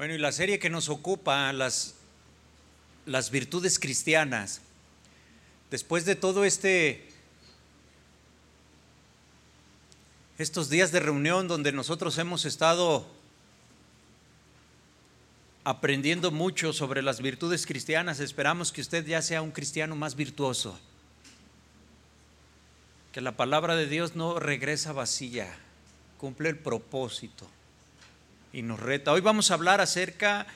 [0.00, 1.94] Bueno, y la serie que nos ocupa, las,
[3.04, 4.62] las virtudes cristianas,
[5.70, 7.06] después de todo este,
[10.38, 13.06] estos días de reunión donde nosotros hemos estado
[15.64, 20.80] aprendiendo mucho sobre las virtudes cristianas, esperamos que usted ya sea un cristiano más virtuoso,
[23.12, 25.54] que la palabra de Dios no regresa vacía,
[26.16, 27.46] cumple el propósito
[28.52, 29.12] y nos reta.
[29.12, 30.46] Hoy vamos a hablar acerca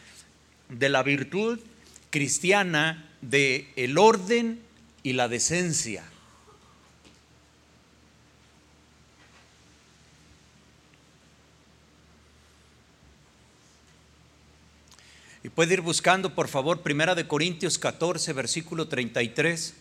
[0.69, 1.61] de la virtud
[2.11, 4.61] cristiana de el orden
[5.03, 6.05] y la decencia.
[15.43, 19.75] Y puede ir buscando, por favor, Primera de Corintios 14, versículo 33.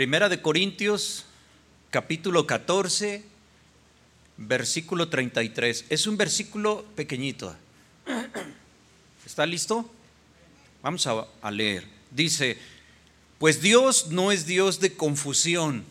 [0.00, 1.26] Primera de Corintios,
[1.90, 3.22] capítulo 14,
[4.38, 5.84] versículo 33.
[5.90, 7.54] Es un versículo pequeñito.
[9.26, 9.90] ¿Está listo?
[10.82, 11.84] Vamos a, a leer.
[12.10, 12.56] Dice,
[13.38, 15.84] pues Dios no es Dios de confusión,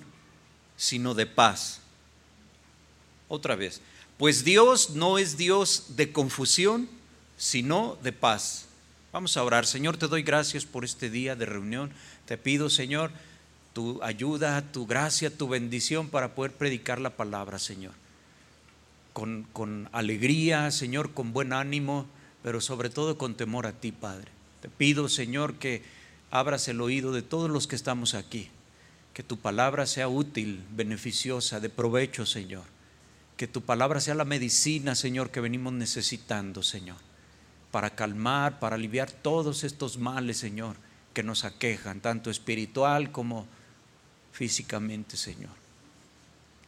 [0.76, 1.82] sino de paz.
[3.28, 3.80] Otra vez,
[4.18, 6.90] pues Dios no es Dios de confusión,
[7.38, 8.66] sino de paz.
[9.14, 9.68] Vamos a orar.
[9.68, 11.92] Señor, te doy gracias por este día de reunión.
[12.26, 13.12] Te pido, Señor,
[13.74, 17.94] tu ayuda, tu gracia, tu bendición para poder predicar la palabra, Señor.
[19.14, 22.06] Con, con, alegría, Señor, con buen ánimo,
[22.44, 24.32] pero sobre todo con temor a ti, Padre.
[24.62, 25.84] Te pido, Señor, que
[26.32, 28.50] abras el oído de todos los que estamos aquí,
[29.14, 32.64] que tu palabra sea útil, beneficiosa, de provecho, Señor.
[33.38, 36.98] Que tu palabra sea la medicina, Señor, que venimos necesitando, Señor,
[37.72, 40.76] para calmar, para aliviar todos estos males, Señor,
[41.14, 43.48] que nos aquejan, tanto espiritual como
[44.32, 45.52] físicamente, Señor.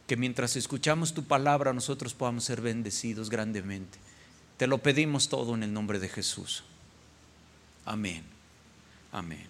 [0.06, 3.98] Que mientras escuchamos tu palabra nosotros podamos ser bendecidos grandemente.
[4.56, 6.64] Te lo pedimos todo en el nombre de Jesús.
[7.84, 8.22] Amén.
[9.10, 9.46] Amén.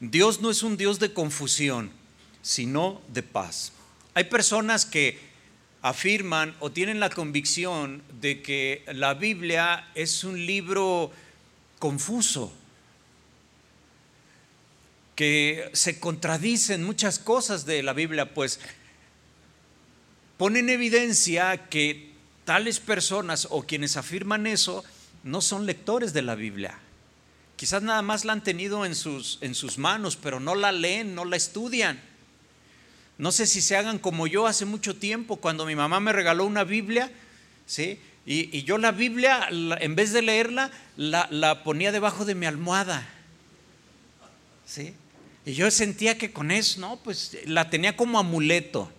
[0.00, 1.90] Dios no es un Dios de confusión,
[2.42, 3.72] sino de paz.
[4.14, 5.18] Hay personas que
[5.82, 11.12] afirman o tienen la convicción de que la Biblia es un libro
[11.78, 12.52] confuso,
[15.16, 18.60] que se contradicen muchas cosas de la Biblia, pues
[20.36, 22.12] ponen evidencia que
[22.44, 24.84] tales personas o quienes afirman eso
[25.24, 26.78] no son lectores de la Biblia.
[27.56, 31.14] Quizás nada más la han tenido en sus, en sus manos, pero no la leen,
[31.14, 31.98] no la estudian.
[33.16, 36.44] No sé si se hagan como yo hace mucho tiempo, cuando mi mamá me regaló
[36.44, 37.10] una Biblia,
[37.64, 37.98] ¿sí?
[38.26, 42.44] Y, y yo la Biblia, en vez de leerla, la, la ponía debajo de mi
[42.44, 43.08] almohada.
[44.66, 44.94] ¿Sí?
[45.46, 48.90] Y yo sentía que con eso, no, pues la tenía como amuleto.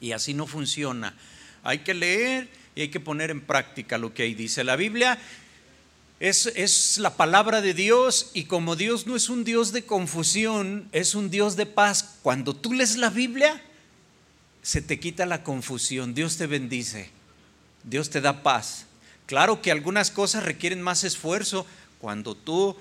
[0.00, 1.16] Y así no funciona.
[1.64, 4.62] Hay que leer y hay que poner en práctica lo que ahí dice.
[4.62, 5.18] La Biblia
[6.20, 10.88] es, es, la palabra de Dios y como Dios no es un Dios de confusión,
[10.92, 12.18] es un Dios de paz.
[12.22, 13.60] Cuando tú lees la Biblia,
[14.62, 16.14] se te quita la confusión.
[16.14, 17.10] Dios te bendice.
[17.82, 18.86] Dios te da paz.
[19.26, 21.66] Claro que algunas cosas requieren más esfuerzo.
[21.98, 22.76] Cuando tú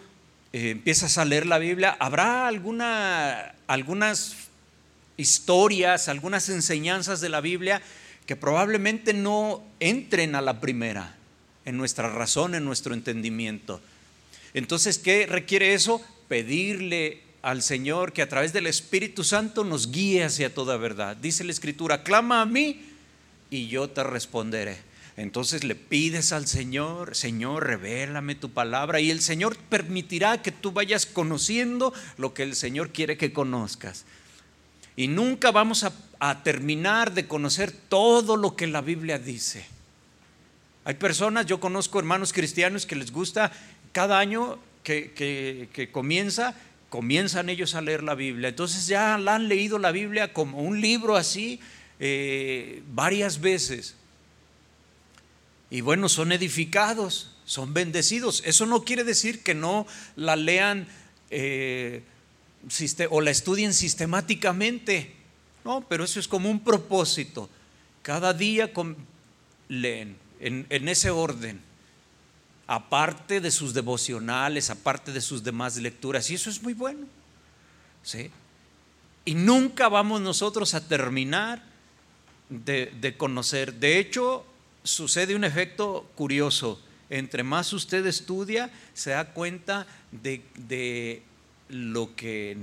[0.56, 4.38] eh, empiezas a leer la Biblia, habrá alguna, algunas
[5.18, 7.82] historias, algunas enseñanzas de la Biblia
[8.26, 11.18] que probablemente no entren a la primera
[11.66, 13.82] en nuestra razón, en nuestro entendimiento.
[14.54, 16.02] Entonces, ¿qué requiere eso?
[16.30, 21.18] Pedirle al Señor que a través del Espíritu Santo nos guíe hacia toda verdad.
[21.18, 22.82] Dice la Escritura, clama a mí
[23.50, 24.78] y yo te responderé.
[25.18, 30.72] Entonces le pides al Señor, Señor, revélame tu palabra y el Señor permitirá que tú
[30.72, 34.06] vayas conociendo lo que el Señor quiere que conozcas.
[34.98, 35.94] Y nunca vamos a,
[36.44, 39.66] terminar de conocer todo lo que la Biblia dice.
[40.86, 43.52] Hay personas, yo conozco hermanos cristianos que les gusta
[43.92, 46.56] cada año que comienza,
[46.90, 48.50] comienzan ellos a leer la Biblia.
[48.50, 51.60] Entonces ya la han leído la Biblia como un libro así
[52.00, 53.96] eh, varias veces.
[55.70, 58.44] Y bueno, son edificados, son bendecidos.
[58.46, 60.88] Eso no quiere decir que no la lean
[61.30, 62.04] eh,
[63.10, 65.16] o la estudien sistemáticamente.
[65.64, 67.50] No, pero eso es como un propósito.
[68.02, 68.72] Cada día
[69.68, 71.60] leen en, en ese orden,
[72.68, 76.30] aparte de sus devocionales, aparte de sus demás lecturas.
[76.30, 77.08] Y eso es muy bueno.
[78.06, 78.30] ¿sí?
[79.26, 81.64] Y nunca vamos nosotros a terminar
[82.50, 83.74] de, de conocer.
[83.74, 84.46] De hecho,
[84.86, 86.82] sucede un efecto curioso.
[87.10, 91.22] Entre más usted estudia, se da cuenta de, de
[91.68, 92.58] lo que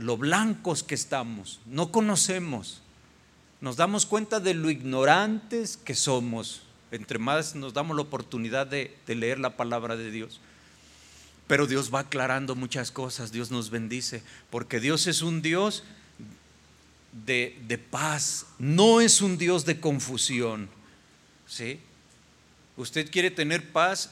[0.00, 2.80] lo blancos que estamos, no conocemos.
[3.60, 8.96] Nos damos cuenta de lo ignorantes que somos, entre más nos damos la oportunidad de,
[9.06, 10.40] de leer la palabra de Dios.
[11.46, 15.84] Pero Dios va aclarando muchas cosas, Dios nos bendice, porque Dios es un Dios
[17.26, 20.70] de, de, paz, no es un Dios de confusión.
[21.50, 21.80] ¿Sí?
[22.76, 24.10] Usted quiere tener paz,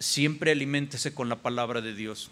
[0.00, 2.30] siempre aliméntese con la palabra de Dios.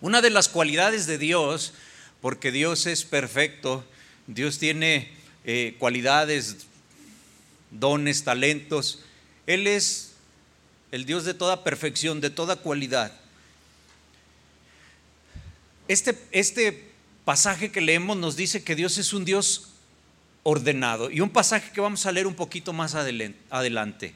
[0.00, 1.72] Una de las cualidades de Dios,
[2.20, 3.84] porque Dios es perfecto,
[4.26, 5.10] Dios tiene
[5.44, 6.66] eh, cualidades,
[7.70, 9.00] dones, talentos,
[9.46, 10.12] Él es
[10.92, 13.12] el Dios de toda perfección, de toda cualidad.
[15.88, 16.92] Este, este
[17.24, 19.73] pasaje que leemos nos dice que Dios es un Dios
[20.44, 21.10] ordenado.
[21.10, 24.14] Y un pasaje que vamos a leer un poquito más adelante.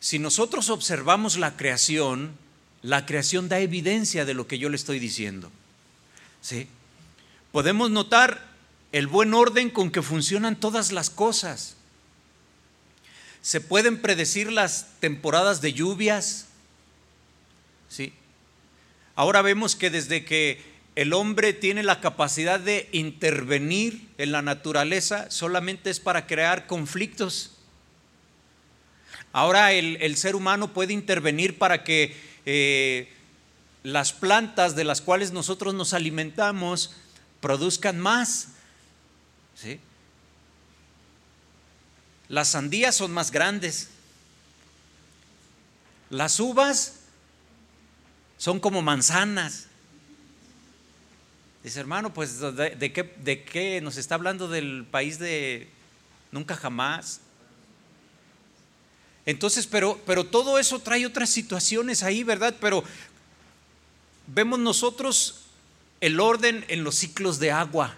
[0.00, 2.36] Si nosotros observamos la creación,
[2.82, 5.52] la creación da evidencia de lo que yo le estoy diciendo.
[6.40, 6.66] ¿Sí?
[7.52, 8.50] Podemos notar
[8.90, 11.76] el buen orden con que funcionan todas las cosas.
[13.42, 16.46] Se pueden predecir las temporadas de lluvias.
[17.88, 18.12] ¿Sí?
[19.14, 25.30] Ahora vemos que desde que el hombre tiene la capacidad de intervenir en la naturaleza,
[25.30, 27.52] solamente es para crear conflictos.
[29.32, 33.10] Ahora el, ser humano puede intervenir para que eh,
[33.82, 36.96] las plantas de las cuales nosotros nos alimentamos
[37.40, 38.48] produzcan más.
[42.28, 43.88] Las sandías son más grandes.
[46.10, 47.00] Las uvas
[48.36, 49.68] son como manzanas.
[51.62, 55.68] Dice, hermano, pues ¿de, qué, ¿de qué nos está hablando del país de
[56.32, 57.20] nunca jamás?
[59.24, 62.56] Entonces, pero, pero todo eso trae otras situaciones ahí, ¿verdad?
[62.60, 62.82] Pero
[64.26, 65.42] vemos nosotros
[66.00, 67.94] el orden en los ciclos de agua.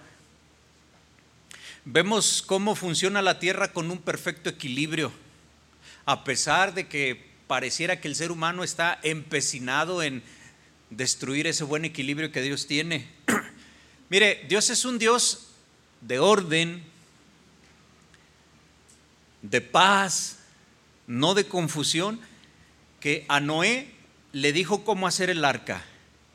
[1.86, 5.10] Vemos cómo funciona la tierra con un perfecto equilibrio,
[6.04, 10.22] a pesar de que pareciera que el ser humano está empecinado en
[10.90, 13.08] destruir ese buen equilibrio que Dios tiene.
[14.14, 15.48] Mire, Dios es un Dios
[16.00, 16.84] de orden,
[19.42, 20.38] de paz,
[21.08, 22.20] no de confusión,
[23.00, 23.90] que a Noé
[24.30, 25.84] le dijo cómo hacer el arca,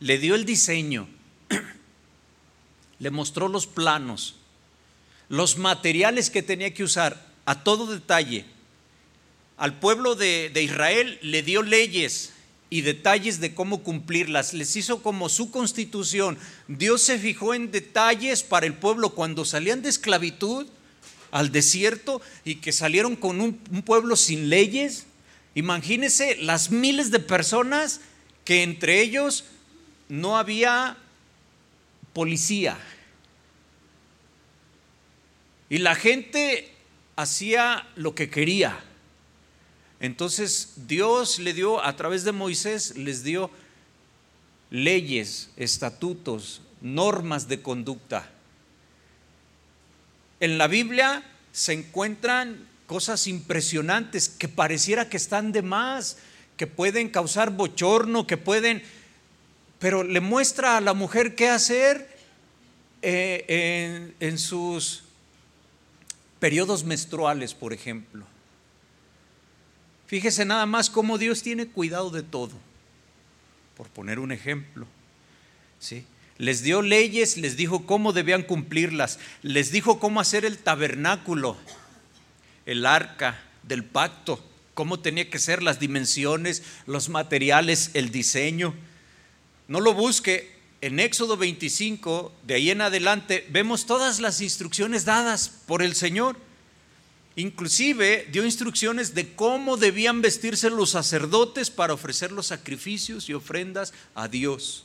[0.02, 1.08] le dio el diseño,
[3.00, 4.36] le mostró los planos,
[5.30, 8.44] los materiales que tenía que usar a todo detalle.
[9.56, 12.34] Al pueblo de, Israel le dio leyes
[12.70, 16.38] y detalles de cómo cumplirlas, les hizo como su constitución.
[16.68, 20.68] Dios se fijó en detalles para el pueblo cuando salían de esclavitud
[21.32, 25.06] al desierto y que salieron con un, pueblo sin leyes.
[25.56, 28.02] Imagínense las miles de personas
[28.46, 29.46] que entre ellos
[30.08, 30.98] no había
[32.14, 32.78] policía.
[35.70, 36.72] Y la gente
[37.16, 38.84] hacía lo que quería.
[40.00, 43.52] Entonces Dios le dio, a través de Moisés, les dio
[44.70, 48.30] leyes, estatutos, normas de conducta.
[50.40, 56.18] En la Biblia se encuentran cosas impresionantes que pareciera que están de más,
[56.56, 58.82] que pueden causar bochorno, que pueden,
[59.80, 62.18] pero le muestra a la mujer qué hacer
[63.02, 65.04] eh, en, en sus
[66.40, 68.26] periodos menstruales, por ejemplo.
[70.10, 72.52] Fíjese nada más cómo Dios tiene cuidado de todo,
[73.78, 74.86] por poner un ejemplo.
[75.80, 76.06] ¿sí?
[76.40, 81.58] les dio leyes, les dijo cómo debían cumplirlas, les dijo cómo hacer el tabernáculo,
[82.66, 88.74] el arca del pacto, cómo tenía que ser las dimensiones, los materiales, el diseño.
[89.68, 95.50] No lo busque, en Éxodo 25, de ahí en adelante, vemos todas las instrucciones dadas
[95.68, 96.38] por el Señor.
[97.40, 103.94] Inclusive dio instrucciones de cómo debían vestirse los sacerdotes para ofrecer los sacrificios y ofrendas
[104.14, 104.84] a Dios.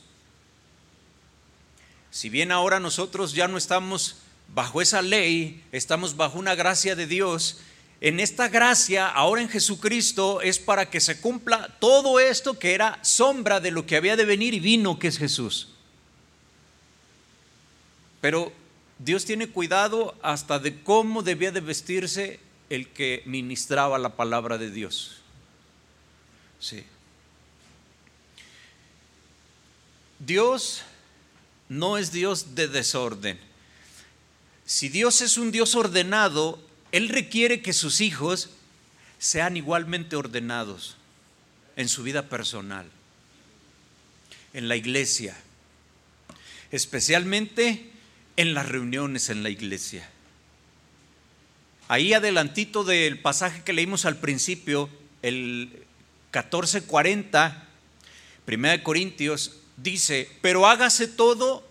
[2.11, 4.15] Si bien ahora nosotros ya no estamos
[4.53, 7.57] bajo esa ley, estamos bajo una gracia de Dios,
[7.99, 13.03] en esta gracia, ahora en Jesucristo, es para que se cumpla todo esto que era
[13.03, 15.67] sombra de lo que había de venir y vino, que es Jesús.
[18.21, 18.53] Pero
[18.97, 24.71] Dios tiene cuidado hasta de cómo debía de vestirse el que ministraba la palabra de
[24.71, 25.17] Dios.
[26.59, 26.83] Sí.
[30.19, 30.81] Dios
[31.69, 33.39] no es Dios de desorden.
[34.65, 36.59] Si Dios es un Dios ordenado,
[36.91, 38.49] Él requiere que sus hijos
[39.19, 40.95] sean igualmente ordenados
[41.75, 42.87] en su vida personal,
[44.53, 45.35] en la iglesia.
[46.71, 47.91] especialmente
[48.35, 50.09] en las reuniones en la iglesia.
[51.87, 54.89] Ahí adelantito del pasaje que leímos al principio,
[55.21, 55.69] el
[56.33, 57.67] 1440,
[58.47, 61.63] 1 Corintios, dice, pero hágase todo,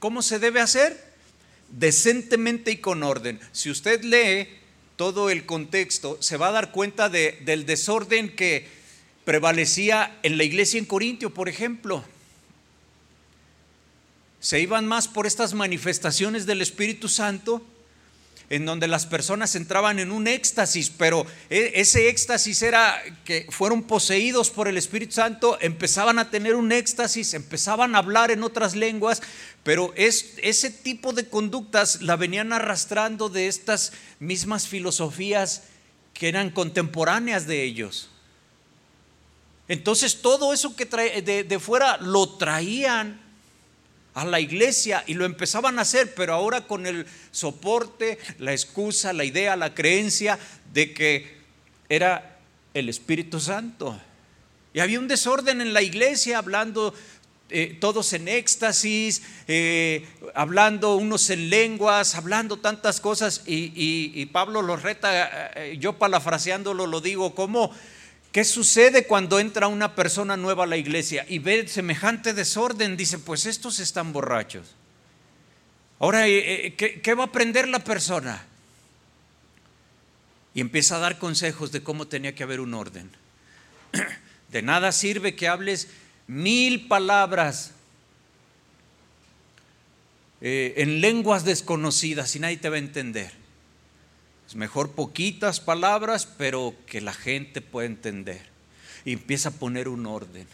[0.00, 1.12] ¿cómo se debe hacer?
[1.68, 3.38] Decentemente y con orden.
[3.52, 4.48] Si usted lee
[4.96, 8.66] todo el contexto, se va a dar cuenta de, del desorden que
[9.24, 12.02] prevalecía en la iglesia en Corintio, por ejemplo.
[14.40, 17.64] Se iban más por estas manifestaciones del Espíritu Santo
[18.50, 23.82] en donde las personas entraban en un éxtasis, pero e, ese éxtasis era que fueron
[23.82, 28.74] poseídos por el Espíritu Santo, empezaban a tener un éxtasis, empezaban a hablar en otras
[28.74, 29.22] lenguas,
[29.64, 35.64] pero es, ese tipo de conductas la venían arrastrando de estas mismas filosofías
[36.14, 38.08] que eran contemporáneas de ellos.
[39.68, 43.27] Entonces todo eso que de fuera lo traían
[44.18, 49.12] a la iglesia y lo empezaban a hacer, pero ahora con el soporte, la excusa,
[49.12, 50.38] la idea, la creencia
[50.72, 51.38] de que
[51.88, 52.38] era
[52.74, 53.98] el Espíritu Santo.
[54.74, 56.92] Y había un desorden en la iglesia, hablando
[57.48, 63.44] eh, todos en éxtasis, eh, hablando unos en lenguas, hablando tantas cosas.
[63.46, 63.72] Y,
[64.14, 67.72] y Pablo lo reta, eh, yo parafraseándolo lo digo, como
[68.32, 72.96] ¿Qué sucede cuando entra una persona nueva a la iglesia y ve semejante desorden?
[72.96, 74.74] Dice, pues estos están borrachos.
[75.98, 78.44] Ahora, eh, eh, ¿qué, va a aprender la persona?
[80.54, 83.10] Y empieza a dar consejos de cómo tenía que haber un orden.
[84.48, 85.88] De nada sirve que hables
[86.26, 87.72] mil palabras
[90.40, 93.30] eh, en lenguas desconocidas y nadie te va a entender.
[94.48, 98.40] Es mejor poquitas palabras, pero que la gente pueda entender.
[99.04, 100.46] Y empieza a poner un orden.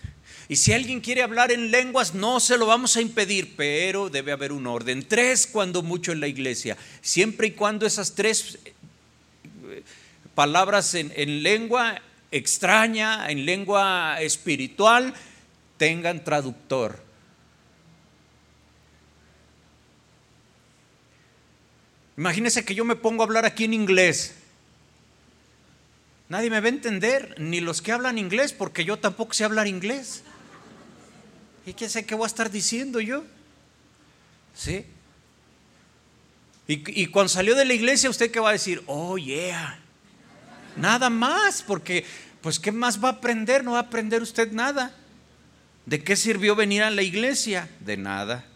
[0.48, 4.32] Y si alguien quiere hablar en lenguas, no se lo vamos a impedir, pero debe
[4.32, 5.06] haber un orden.
[5.06, 6.76] Tres cuando mucho en la iglesia.
[7.02, 9.84] Siempre y cuando esas tres eh,
[10.34, 15.14] palabras en, en lengua extraña, en lengua espiritual,
[15.76, 17.03] tengan traductor.
[22.16, 24.34] Imagínese que yo me pongo a hablar aquí en inglés.
[26.28, 29.66] Nadie me va a entender, ni los que hablan inglés, porque yo tampoco sé hablar
[29.66, 30.22] inglés.
[31.66, 33.24] ¿Y qué sé qué voy a estar diciendo yo?
[34.54, 34.86] ¿Sí?
[36.66, 38.82] Y, cuando salió de la iglesia, ¿usted qué va a decir?
[38.86, 39.78] Oh, yeah.
[40.76, 42.06] Nada más, porque,
[42.40, 43.62] pues, ¿qué más va a aprender?
[43.62, 44.96] No va a aprender usted nada.
[45.84, 47.68] ¿De qué sirvió venir a la iglesia?
[47.80, 48.46] De nada.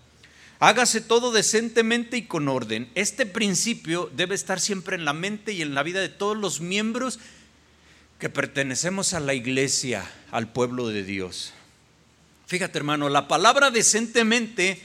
[0.61, 2.91] Hágase todo decentemente y con orden.
[2.97, 6.61] Este principio debe estar siempre en la mente y en la vida de todos los
[6.61, 7.21] miembros
[8.19, 11.55] que pertenecemos a la iglesia, al pueblo de Dios.
[12.47, 14.81] Fíjate hermano, la palabra decentemente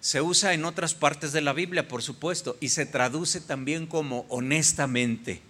[0.00, 4.26] se usa en otras partes de la Biblia, por supuesto, y se traduce también como
[4.28, 5.40] honestamente.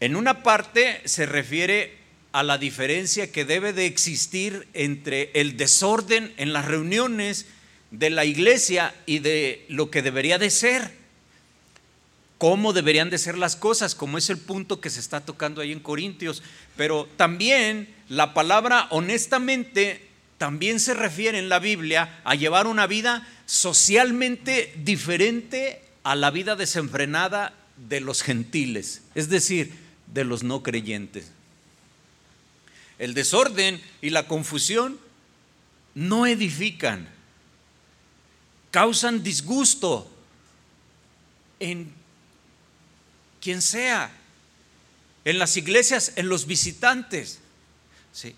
[0.00, 1.98] En una parte se refiere
[2.32, 7.46] a la diferencia que debe de existir entre el desorden en las reuniones,
[7.90, 10.92] de la iglesia y de lo que debería de ser,
[12.38, 15.72] cómo deberían de ser las cosas, como es el punto que se está tocando ahí
[15.72, 16.42] en Corintios.
[16.76, 23.28] Pero también la palabra honestamente también se refiere en la Biblia a llevar una vida
[23.44, 29.74] socialmente diferente a la vida desenfrenada de los gentiles, es decir,
[30.06, 31.30] de los no creyentes.
[32.98, 34.98] El desorden y la confusión
[35.94, 37.06] no edifican
[38.70, 40.10] causan disgusto
[41.58, 41.92] en
[43.40, 44.10] quien sea,
[45.24, 47.40] en las iglesias, en los visitantes.
[48.12, 48.34] ¿sí?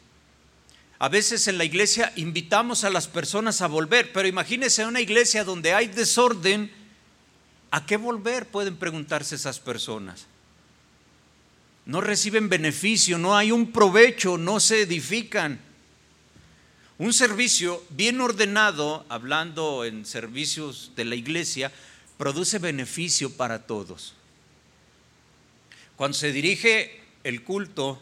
[0.99, 5.45] A veces en la iglesia invitamos a las personas a volver, pero imagínense una iglesia
[5.45, 6.71] donde hay desorden,
[7.71, 8.47] ¿a qué volver?
[8.47, 10.27] Pueden preguntarse esas personas.
[11.85, 15.61] No reciben beneficio, no hay un provecho, no se edifican.
[17.03, 21.73] Un servicio bien ordenado, hablando en servicios de la iglesia,
[22.17, 24.15] produce beneficio para todos.
[25.97, 28.01] Cuando se dirige el culto,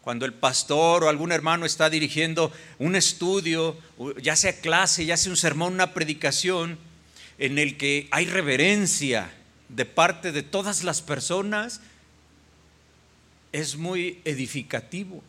[0.00, 3.76] cuando el pastor o algún hermano está dirigiendo un estudio,
[4.22, 6.78] ya sea clase, ya sea un sermón, una predicación,
[7.38, 9.28] en el que hay reverencia
[9.70, 11.80] de parte de todas las personas,
[13.50, 15.24] es muy edificativo.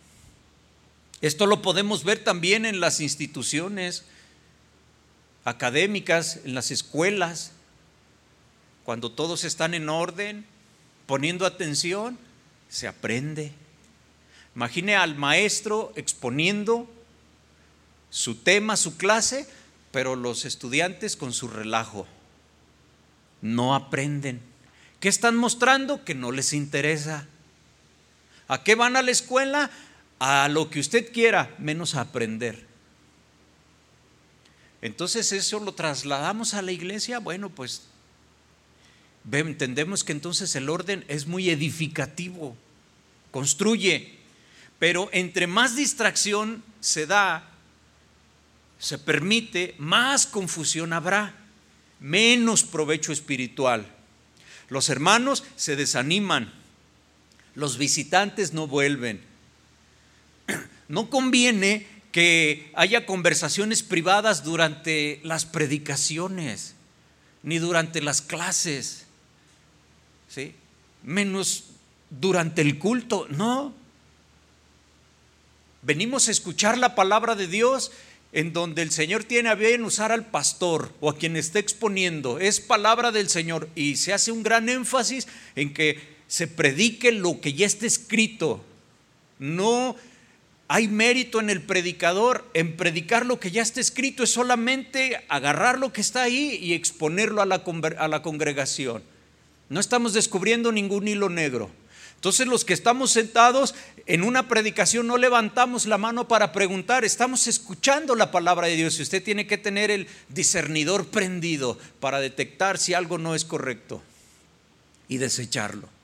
[1.21, 4.05] Esto lo podemos ver también en las instituciones
[5.45, 7.53] académicas, en las escuelas,
[8.83, 10.45] cuando todos están en orden,
[11.05, 12.17] poniendo atención,
[12.69, 13.51] se aprende.
[14.55, 16.89] Imagine al maestro exponiendo
[18.09, 19.47] su tema, su clase,
[19.91, 22.07] pero los estudiantes con su relajo
[23.41, 24.41] no aprenden.
[24.99, 26.03] ¿Qué están mostrando?
[26.03, 27.27] Que no les interesa.
[28.47, 29.69] ¿A qué van a la escuela?
[30.19, 32.65] A lo que usted quiera, menos a aprender.
[34.81, 37.19] Entonces eso lo trasladamos a la iglesia.
[37.19, 37.83] Bueno, pues
[39.31, 42.55] entendemos que entonces el orden es muy edificativo,
[43.31, 44.17] construye,
[44.79, 47.49] pero entre más distracción se da,
[48.79, 51.35] se permite, más confusión habrá,
[51.99, 53.87] menos provecho espiritual.
[54.69, 56.53] Los hermanos se desaniman,
[57.55, 59.21] los visitantes no vuelven.
[60.87, 66.75] No conviene que haya conversaciones privadas durante las predicaciones,
[67.43, 69.05] ni durante las clases,
[70.27, 70.53] ¿sí?
[71.03, 71.65] menos
[72.09, 73.73] durante el culto, no.
[75.81, 77.91] Venimos a escuchar la palabra de Dios
[78.33, 82.39] en donde el Señor tiene a bien usar al pastor o a quien esté exponiendo.
[82.39, 87.39] Es palabra del Señor y se hace un gran énfasis en que se predique lo
[87.39, 88.63] que ya está escrito.
[89.39, 89.95] No
[90.69, 95.79] hay mérito en el predicador, en predicar lo que ya está escrito, es solamente agarrar
[95.79, 99.01] lo que está ahí y exponerlo a la, congregación.
[99.69, 101.69] No estamos descubriendo ningún hilo negro.
[102.15, 103.75] Entonces los que estamos sentados
[104.07, 108.97] en una predicación no levantamos la mano para preguntar, estamos escuchando la palabra de Dios
[108.97, 114.01] y usted tiene que tener el discernidor prendido para detectar si algo no es correcto
[115.07, 115.96] y desecharlo.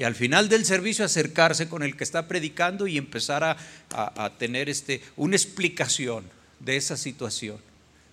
[0.00, 4.70] Y al final del servicio acercarse con el que está predicando y empezar a, tener
[4.70, 6.24] este, una explicación
[6.58, 7.58] de esa situación.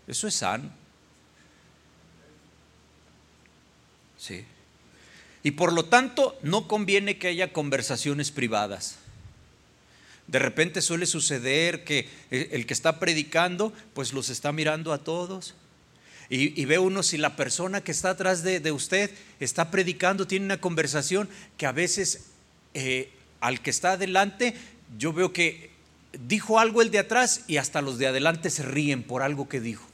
[0.05, 0.69] Eso es sano.
[4.17, 4.43] Sí.
[5.43, 8.97] Y por lo tanto no conviene que haya conversaciones privadas.
[10.27, 15.55] De repente suele suceder que el que está predicando, pues los está mirando a todos.
[16.29, 20.59] Y, ve uno si la persona que está atrás de, usted está predicando, tiene una
[20.59, 22.25] conversación que a veces
[22.73, 24.53] eh, al que está adelante,
[24.97, 25.71] yo veo que
[26.27, 29.61] dijo algo el de atrás y hasta los de adelante se ríen por algo que
[29.61, 29.87] dijo.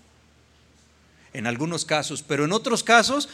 [1.34, 3.30] En algunos casos, pero en otros casos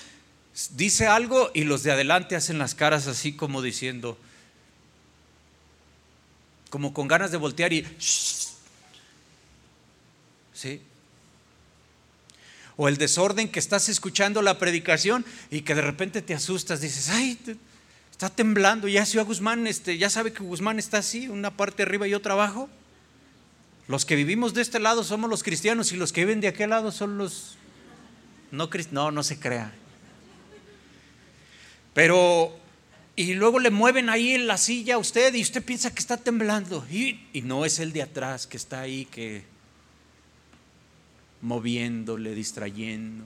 [0.76, 4.18] dice algo y los de adelante hacen las caras así como diciendo,
[6.70, 7.86] como con ganas de voltear y...
[10.54, 10.82] ¿Sí?
[12.82, 17.10] O el desorden que estás escuchando la predicación y que de repente te asustas, dices,
[17.10, 17.38] ay,
[18.10, 22.08] está temblando, ya a Guzmán, este, ya sabe que Guzmán está así, una parte arriba
[22.08, 22.70] y otra abajo.
[23.90, 26.70] Los que vivimos de este lado somos los cristianos y los que viven de aquel
[26.70, 27.58] lado son los
[28.50, 29.74] no No, no se crea.
[31.94, 32.58] Pero,
[33.18, 36.16] y luego le mueven ahí en la silla a usted y usted piensa que está
[36.16, 36.88] temblando.
[36.90, 39.44] Y, y no es el de atrás que está ahí que
[41.42, 43.26] moviéndole, distrayendo.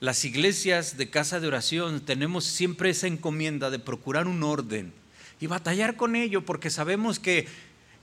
[0.00, 4.92] Las iglesias de casa de oración tenemos siempre esa encomienda de procurar un orden
[5.40, 7.46] y batallar con ello porque sabemos que,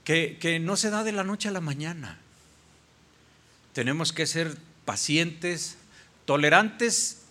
[0.03, 2.19] que, que no se da de la noche a la mañana.
[3.73, 4.55] Tenemos que ser
[4.85, 5.77] pacientes,
[6.25, 7.21] Tolerantes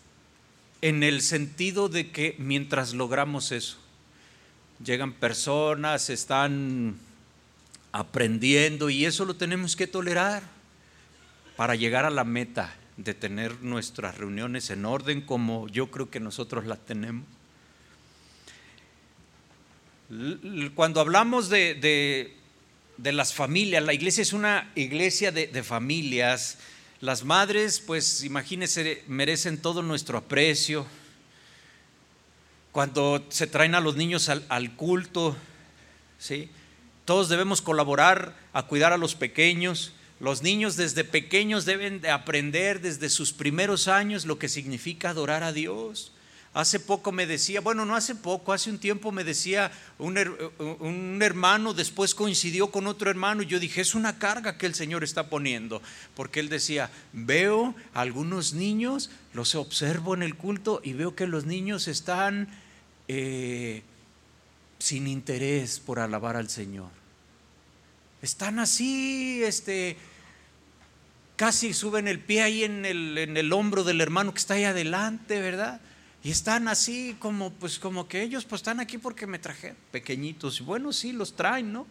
[0.80, 3.76] en el sentido de que mientras logramos eso,
[4.82, 6.96] llegan personas, están
[7.92, 10.42] aprendiendo y eso lo tenemos que tolerar
[11.56, 16.20] para llegar a la meta de tener nuestras reuniones en orden como yo creo que
[16.20, 17.26] nosotros las tenemos.
[20.74, 22.36] Cuando hablamos de,
[22.98, 26.58] las familias, la iglesia es una iglesia de, de familias,
[27.00, 30.86] las madres, pues imagínense, merecen todo nuestro aprecio.
[32.72, 35.36] Cuando se traen a los niños al, culto,
[36.18, 36.50] ¿sí?
[37.06, 39.92] Todos debemos colaborar a cuidar a los pequeños.
[40.18, 45.44] Los niños desde pequeños deben de aprender desde sus primeros años lo que significa adorar
[45.44, 46.12] a Dios.
[46.52, 50.18] Hace poco me decía, bueno, no hace poco, hace un tiempo me decía un,
[50.80, 54.74] un, hermano, después coincidió con otro hermano y yo dije, es una carga que el
[54.74, 55.82] Señor está poniendo,
[56.14, 61.26] porque él decía, veo a algunos niños, los observo en el culto y veo que
[61.26, 62.48] los niños están
[63.06, 63.82] eh,
[64.78, 66.95] sin interés por alabar al Señor.
[68.26, 69.96] Están así, este,
[71.36, 74.64] casi suben el pie ahí en el, en el hombro del hermano que está ahí
[74.64, 75.80] adelante, ¿verdad?
[76.24, 80.60] Y están así como, pues como que ellos pues están aquí porque me traje pequeñitos.
[80.62, 81.86] Bueno, sí, los traen, ¿no?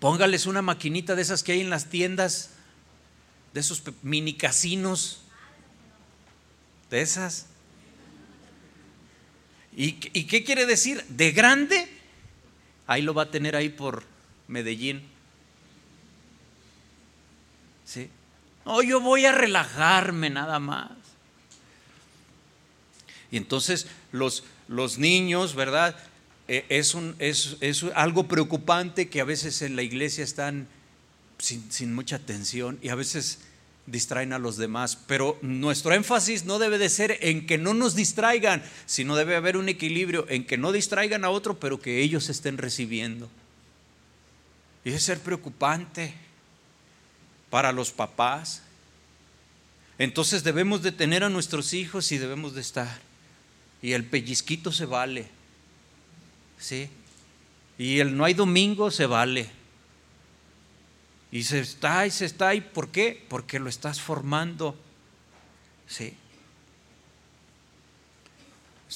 [0.00, 2.50] Póngales una maquinita de esas que hay en las tiendas,
[3.54, 5.22] de esos mini casinos,
[6.90, 7.46] de esas.
[9.74, 11.02] ¿Y, ¿Y qué quiere decir?
[11.08, 11.95] De grande
[12.86, 14.04] ahí lo va a tener ahí por
[14.48, 15.02] Medellín.
[17.84, 18.10] ¿Sí?
[18.64, 20.90] No, yo voy a relajarme nada más.
[23.30, 25.96] Y entonces los, los niños, ¿verdad?
[26.48, 27.56] Eh, es, un, es,
[27.94, 30.68] algo preocupante que a veces en la iglesia están
[31.38, 33.40] sin, sin mucha atención y a veces
[33.86, 37.94] distraen a los demás, pero nuestro énfasis no debe de ser en que no nos
[37.94, 42.28] distraigan, sino debe haber un equilibrio en que no distraigan a otro, pero que ellos
[42.28, 43.28] estén recibiendo.
[44.84, 46.14] Y es ser preocupante
[47.50, 48.62] para los papás.
[49.98, 53.00] Entonces debemos de tener a nuestros hijos y debemos de estar.
[53.82, 55.28] Y el pellizquito se vale.
[56.58, 56.88] ¿Sí?
[57.78, 59.48] Y el no hay domingo se vale.
[61.36, 62.54] Y se está y se está.
[62.54, 63.22] ¿Y por qué?
[63.28, 64.74] Porque lo estás formando.
[65.86, 66.14] ¿Sí?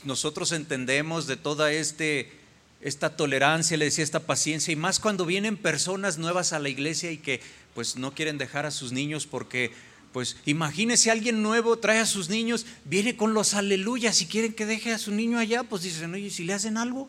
[0.05, 2.33] Nosotros entendemos de toda este,
[2.81, 7.11] esta tolerancia, le decía, esta paciencia, y más cuando vienen personas nuevas a la iglesia
[7.11, 7.43] y que
[7.75, 9.73] pues no quieren dejar a sus niños porque,
[10.15, 14.65] pues imagínese alguien nuevo trae a sus niños, viene con los aleluyas y quieren que
[14.65, 17.07] deje a su niño allá, pues dicen, oye, si le hacen algo?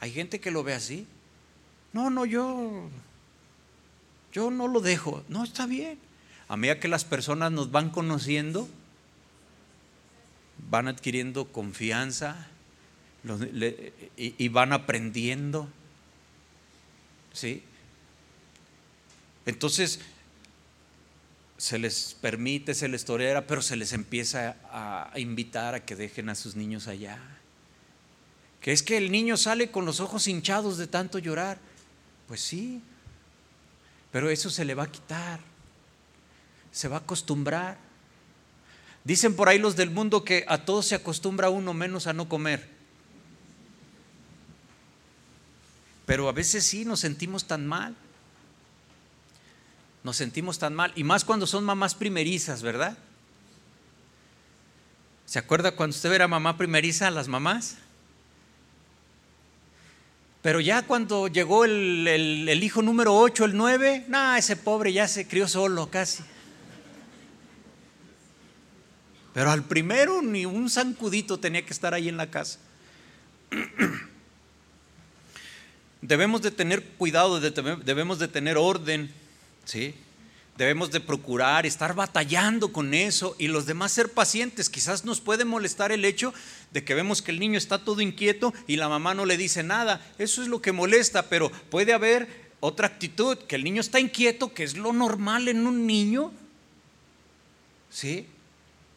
[0.00, 1.06] Hay gente que lo ve así.
[1.92, 2.88] No, no, yo
[4.32, 5.24] yo no lo dejo.
[5.28, 5.98] No, está bien.
[6.48, 8.68] A medida que las personas nos van conociendo,
[10.68, 12.48] van adquiriendo confianza
[14.16, 15.68] y, van aprendiendo.
[17.32, 17.62] ¿Sí?
[19.46, 20.00] Entonces,
[21.56, 25.96] se les permite, se les torera, pero se les empieza a, a invitar a que
[25.96, 27.18] dejen a sus niños allá.
[28.60, 31.58] Que es que el niño sale con los ojos hinchados de tanto llorar.
[32.26, 32.82] Pues sí,
[34.12, 35.40] pero eso se le va a quitar.
[36.72, 37.78] Se va a acostumbrar.
[39.04, 42.28] Dicen por ahí los del mundo que a todos se acostumbra uno menos a no
[42.28, 42.68] comer.
[46.06, 47.94] Pero a veces sí nos sentimos tan mal.
[50.02, 50.92] Nos sentimos tan mal.
[50.96, 52.98] Y más cuando son mamás primerizas, ¿verdad?
[55.24, 57.76] ¿Se acuerda cuando usted era mamá primeriza a las mamás?
[60.42, 65.28] Pero ya cuando llegó el, hijo número 8, el 9, nada, ese pobre ya se
[65.28, 66.22] crió solo casi.
[69.34, 72.58] Pero al primero ni un zancudito tenía que estar ahí en la casa.
[76.02, 79.12] Debemos de tener cuidado, debemos de tener orden,
[79.66, 79.94] ¿sí?
[80.60, 84.68] Debemos de procurar estar batallando con eso y los demás ser pacientes.
[84.68, 86.34] Quizás nos puede molestar el hecho
[86.70, 89.62] de que vemos que el niño está todo inquieto y la mamá no le dice
[89.62, 90.06] nada.
[90.18, 92.28] Eso es lo que molesta, pero puede haber
[92.60, 96.30] otra actitud, que el niño está inquieto, que es lo normal en un niño.
[97.88, 98.26] ¿Sí?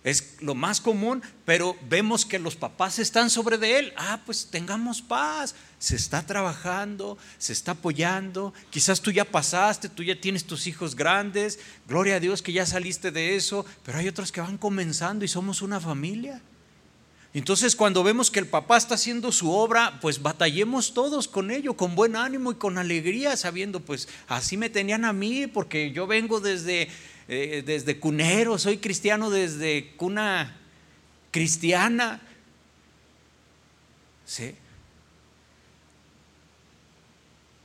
[0.03, 3.93] Es lo más común, pero vemos que los papás están sobre de él.
[3.95, 5.55] Ah, pues tengamos paz.
[5.79, 8.53] Se está trabajando, se está apoyando.
[8.69, 11.59] Quizás tú ya pasaste, tú ya tienes tus hijos grandes.
[11.87, 13.65] Gloria a Dios que ya saliste de eso.
[13.85, 16.41] Pero hay otros que van comenzando y somos una familia.
[17.33, 21.75] Entonces cuando vemos que el papá está haciendo su obra, pues batallemos todos con ello,
[21.75, 26.05] con buen ánimo y con alegría, sabiendo, pues así me tenían a mí, porque yo
[26.05, 26.89] vengo desde
[27.27, 30.57] eh, desde cunero, soy cristiano desde cuna
[31.31, 32.21] cristiana.
[34.25, 34.55] Sí.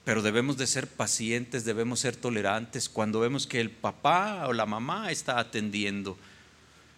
[0.05, 4.65] Pero debemos de ser pacientes, debemos ser tolerantes cuando vemos que el papá o la
[4.65, 6.17] mamá está atendiendo.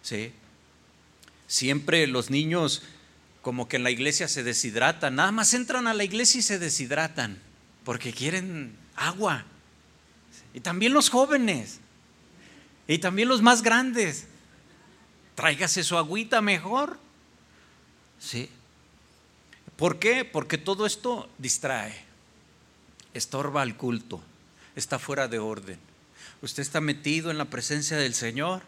[0.01, 0.31] ¿Sí?
[1.47, 2.83] Siempre los niños
[3.41, 6.57] como que en la iglesia se deshidratan, nada más entran a la iglesia y se
[6.57, 7.37] deshidratan
[7.83, 9.43] porque quieren agua.
[10.53, 11.80] Y también los jóvenes.
[12.87, 14.27] Y también los más grandes.
[15.35, 16.99] Tráigase su agüita mejor.
[18.19, 18.49] ¿Sí?
[19.81, 20.25] ¿Por qué?
[20.25, 21.95] Porque todo esto distrae,
[23.15, 24.21] estorba al culto,
[24.75, 25.79] está fuera de orden.
[26.43, 28.61] Usted está metido en la presencia del Señor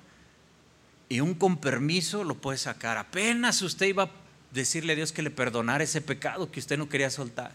[1.09, 2.97] y un con permiso lo puede sacar.
[2.97, 4.11] Apenas usted iba a
[4.51, 7.51] decirle a Dios que le perdonara ese pecado que usted no quería soltar.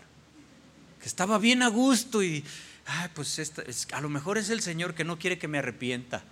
[1.01, 2.45] Que estaba bien a gusto y,
[2.87, 3.41] ay, pues
[3.93, 6.23] a lo mejor es el Señor que no quiere que me arrepienta.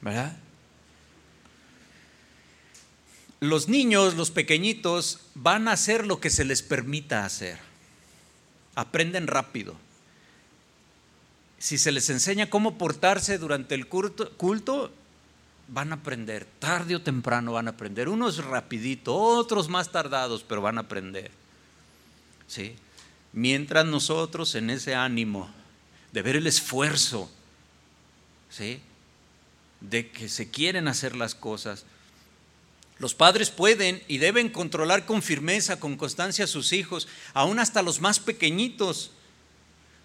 [0.00, 0.36] ¿Verdad?
[3.40, 7.58] Los niños, los pequeñitos, van a hacer lo que se les permita hacer.
[8.74, 9.76] Aprenden rápido.
[11.58, 14.92] Si se les enseña cómo portarse durante el culto,
[15.68, 16.46] van a aprender.
[16.58, 18.08] Tarde o temprano van a aprender.
[18.08, 21.30] Unos rapidito, otros más tardados, pero van a aprender.
[22.48, 22.74] ¿Sí?
[23.32, 25.48] Mientras nosotros en ese ánimo
[26.12, 27.30] de ver el esfuerzo,
[28.50, 28.80] ¿sí?
[29.80, 31.84] De que se quieren hacer las cosas,
[32.98, 37.82] Los padres pueden y deben controlar con firmeza, con constancia a sus hijos, aún hasta
[37.82, 39.12] los más pequeñitos.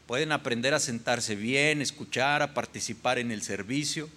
[0.06, 4.10] Pueden aprender a sentarse bien, escuchar, a participar en el servicio.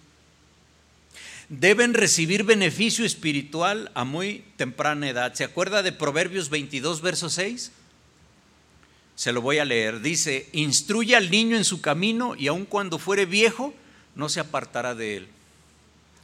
[1.49, 5.33] Deben recibir beneficio espiritual a muy temprana edad.
[5.33, 7.73] ¿Se acuerda de Proverbios 22, verso 6?
[9.15, 10.01] Se lo voy a leer.
[10.01, 13.73] Dice, instruye al niño en su camino y aun cuando fuere viejo,
[14.15, 15.29] no se apartará de él.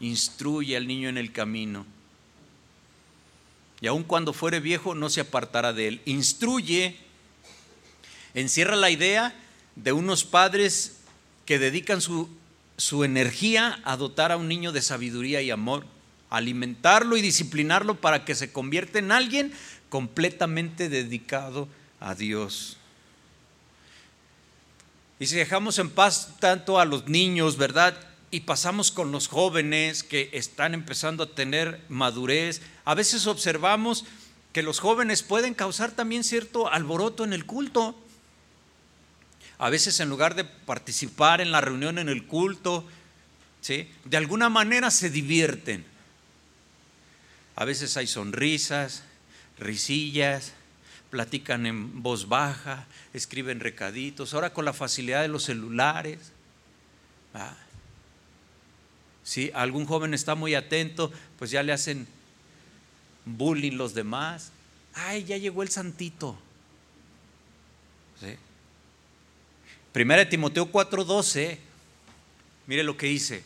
[0.03, 1.87] Instruye al niño en el camino
[3.83, 6.03] y aun cuando fuere viejo no se apartará de él.
[6.05, 6.97] Instruye,
[8.33, 9.35] encierra la idea
[9.75, 10.99] de unos padres
[11.45, 12.29] que dedican su,
[12.77, 15.85] su energía a dotar a un niño de sabiduría y amor,
[16.31, 19.53] alimentarlo y disciplinarlo para que se convierta en alguien
[19.89, 21.67] completamente dedicado
[21.99, 22.77] a Dios.
[25.19, 27.99] Y si dejamos en paz tanto a los niños, ¿verdad?
[28.33, 32.63] Y pasamos con los jóvenes que están empezando a tener madurez.
[32.87, 34.07] A veces observamos
[34.55, 37.95] que los jóvenes pueden causar también cierto alboroto en el culto.
[39.59, 42.89] A veces en lugar de participar en la reunión en el culto,
[43.61, 43.91] ¿sí?
[44.07, 45.85] de alguna manera se divierten.
[47.55, 49.05] A veces hay sonrisas,
[49.59, 50.55] risillas,
[51.11, 56.33] platican en voz baja, escriben recaditos, ahora con la facilidad de los celulares.
[59.25, 62.07] Si algún joven está muy atento, pues ya le hacen
[63.25, 64.51] bullying los demás.
[64.95, 66.39] Ay, ya llegó el santito.
[69.93, 71.59] Primera de Timoteo 4:12,
[72.67, 73.45] mire lo que dice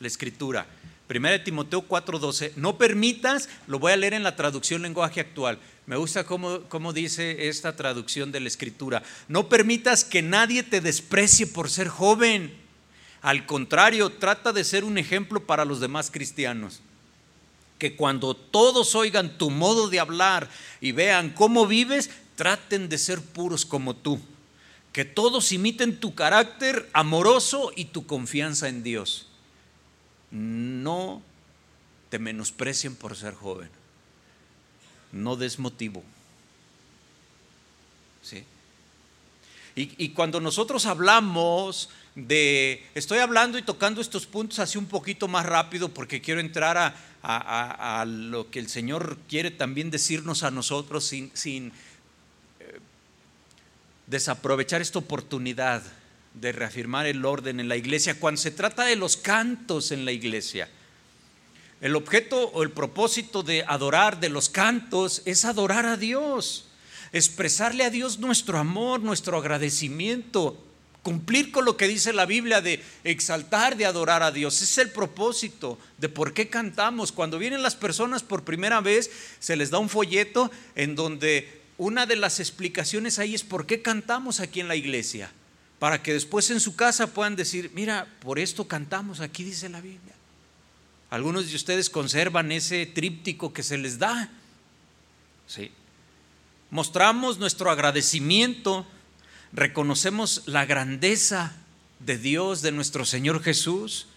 [0.00, 0.66] la escritura.
[1.06, 5.58] Primera de Timoteo 4:12, no permitas, lo voy a leer en la traducción lenguaje actual.
[5.86, 9.02] Me gusta cómo, cómo dice esta traducción de la escritura.
[9.28, 12.63] No permitas que nadie te desprecie por ser joven
[13.24, 16.82] al contrario, trata de ser un ejemplo para los demás cristianos.
[17.78, 20.50] Que cuando todos oigan tu modo de hablar
[20.82, 24.20] y vean cómo vives, traten de ser puros como tú.
[24.92, 29.26] Que todos imiten tu carácter amoroso y tu confianza en Dios.
[30.30, 31.22] No
[32.10, 33.70] te menosprecien por ser joven.
[35.12, 36.02] No des motivo.
[38.22, 38.44] ¿Sí?
[39.76, 45.26] Y, y cuando nosotros hablamos de, estoy hablando y tocando estos puntos así un poquito
[45.26, 51.04] más rápido porque quiero entrar a, lo que el Señor quiere también decirnos a nosotros
[51.06, 51.72] sin, sin
[52.60, 52.78] eh,
[54.06, 55.82] desaprovechar esta oportunidad
[56.34, 60.12] de reafirmar el orden en la iglesia cuando se trata de los cantos en la
[60.12, 60.68] iglesia.
[61.80, 66.66] El objeto o el propósito de adorar de los cantos es adorar a Dios,
[67.12, 70.62] expresarle a Dios nuestro amor, nuestro agradecimiento,
[71.04, 74.56] cumplir con lo que dice la Biblia de exaltar, de adorar a Dios.
[74.56, 77.12] Ese es el propósito de por qué cantamos.
[77.12, 82.06] Cuando vienen las personas por primera vez, se les da un folleto en donde una
[82.06, 85.30] de las explicaciones ahí es por qué cantamos aquí en la iglesia.
[85.78, 89.82] Para que después en su casa puedan decir, mira, por esto cantamos, aquí dice la
[89.82, 90.14] Biblia.
[91.10, 94.30] Algunos de ustedes conservan ese tríptico que se les da.
[95.46, 95.70] Sí.
[96.70, 98.86] Mostramos nuestro agradecimiento
[99.54, 101.56] reconocemos la grandeza
[102.00, 104.08] de Dios, de nuestro Señor Jesús.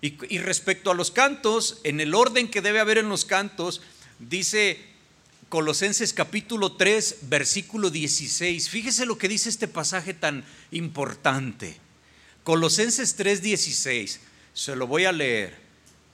[0.00, 3.82] Y, respecto a los cantos, en el orden que debe haber en los cantos,
[4.18, 4.80] dice
[5.48, 8.68] Colosenses capítulo 3, versículo 16.
[8.68, 11.76] Fíjese lo que dice este pasaje tan importante.
[12.42, 14.20] Colosenses 3, 16.
[14.54, 15.56] Se lo voy a leer.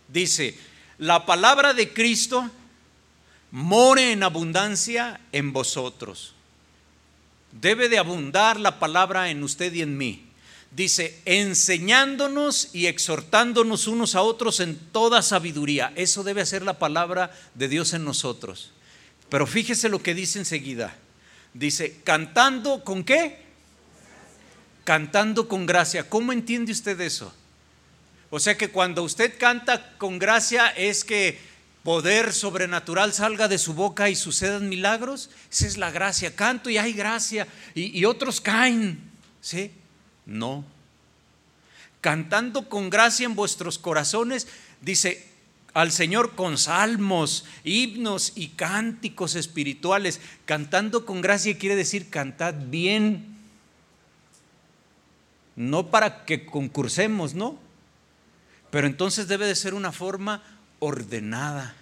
[0.09, 0.55] Dice,
[0.99, 2.51] la palabra de Cristo
[3.51, 6.35] more en abundancia en vosotros
[7.53, 10.29] Debe de abundar la palabra en usted y en mí.
[10.71, 15.93] Dice, enseñándonos y exhortándonos unos a otros en toda sabiduría.
[15.97, 18.73] Eso debe ser la palabra de Dios en nosotros.
[19.31, 20.95] Pero fíjese lo que dice enseguida.
[21.55, 23.39] Dice, cantando con qué?
[24.85, 26.09] Cantando con gracia.
[26.09, 27.33] ¿Cómo entiende usted eso?
[28.31, 31.39] O sea que cuando usted canta con gracia es que
[31.89, 35.31] poder sobrenatural salga de su boca y sucedan milagros.
[35.51, 36.37] Esa es la gracia.
[36.37, 37.49] Canto y hay gracia.
[37.75, 39.01] Y, otros caen.
[39.41, 39.71] ¿Sí?
[40.27, 40.67] No.
[42.03, 44.49] Cantando con gracia en vuestros corazones,
[44.83, 45.29] dice
[45.73, 50.21] al Señor con salmos, himnos y cánticos espirituales.
[50.45, 53.35] Cantando con gracia quiere decir cantad bien.
[55.57, 57.59] No para que concursemos, ¿no?
[58.71, 60.43] Pero entonces debe de ser una forma
[60.81, 61.78] ordenada.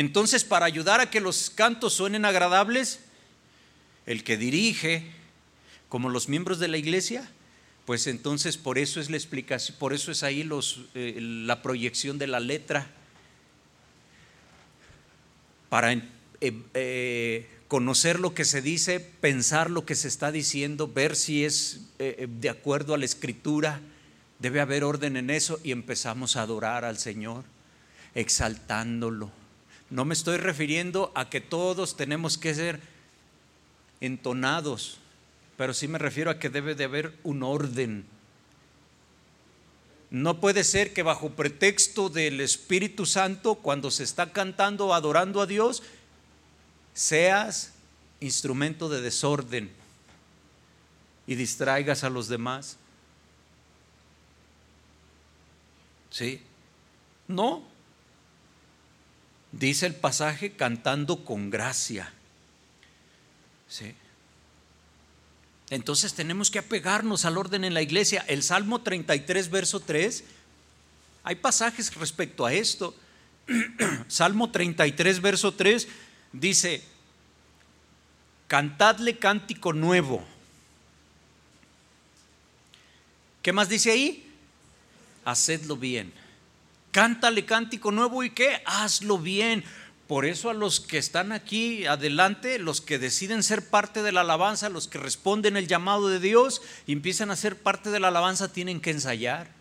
[0.00, 3.00] Entonces, para ayudar a que los cantos suenen agradables,
[4.06, 5.10] el que dirige,
[5.90, 7.30] como los miembros de la iglesia,
[7.84, 10.48] pues entonces por eso es la explicación, por eso es ahí
[10.94, 12.86] eh, la proyección de la letra,
[15.68, 16.00] para eh,
[16.40, 21.82] eh, conocer lo que se dice, pensar lo que se está diciendo, ver si es
[21.98, 23.82] de acuerdo a la escritura,
[24.38, 27.44] debe haber orden en eso y empezamos a adorar al Señor,
[28.14, 29.39] exaltándolo.
[29.90, 32.80] No me estoy refiriendo a que todos tenemos que ser
[34.00, 34.98] entonados,
[35.56, 38.06] pero sí me refiero a que debe de haber un orden.
[40.10, 45.46] No puede ser que bajo pretexto del Espíritu Santo, cuando se está cantando, adorando a
[45.46, 45.82] Dios,
[46.94, 47.72] seas
[48.20, 49.70] instrumento de desorden
[51.26, 52.76] y distraigas a los demás.
[56.10, 56.42] ¿Sí?
[57.28, 57.69] No.
[59.52, 62.12] Dice el pasaje cantando con gracia.
[63.68, 63.94] ¿Sí?
[65.70, 68.24] Entonces tenemos que apegarnos al orden en la iglesia.
[68.26, 70.24] El Salmo 33, verso 3,
[71.22, 72.94] hay pasajes respecto a esto.
[74.08, 75.88] Salmo 33, verso 3
[76.32, 76.82] dice,
[78.48, 80.24] cantadle cántico nuevo.
[83.42, 84.28] ¿Qué más dice ahí?
[85.24, 86.12] Hacedlo bien.
[86.92, 88.62] Cántale cántico nuevo y qué?
[88.66, 89.64] Hazlo bien.
[90.08, 94.22] Por eso a los que están aquí adelante, los que deciden ser parte de la
[94.22, 98.08] alabanza, los que responden el llamado de Dios y empiezan a ser parte de la
[98.08, 99.52] alabanza, tienen que ensayar.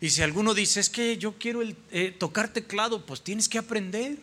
[0.00, 4.16] Y si alguno dice, es que yo quiero eh, tocar teclado, pues tienes que aprender.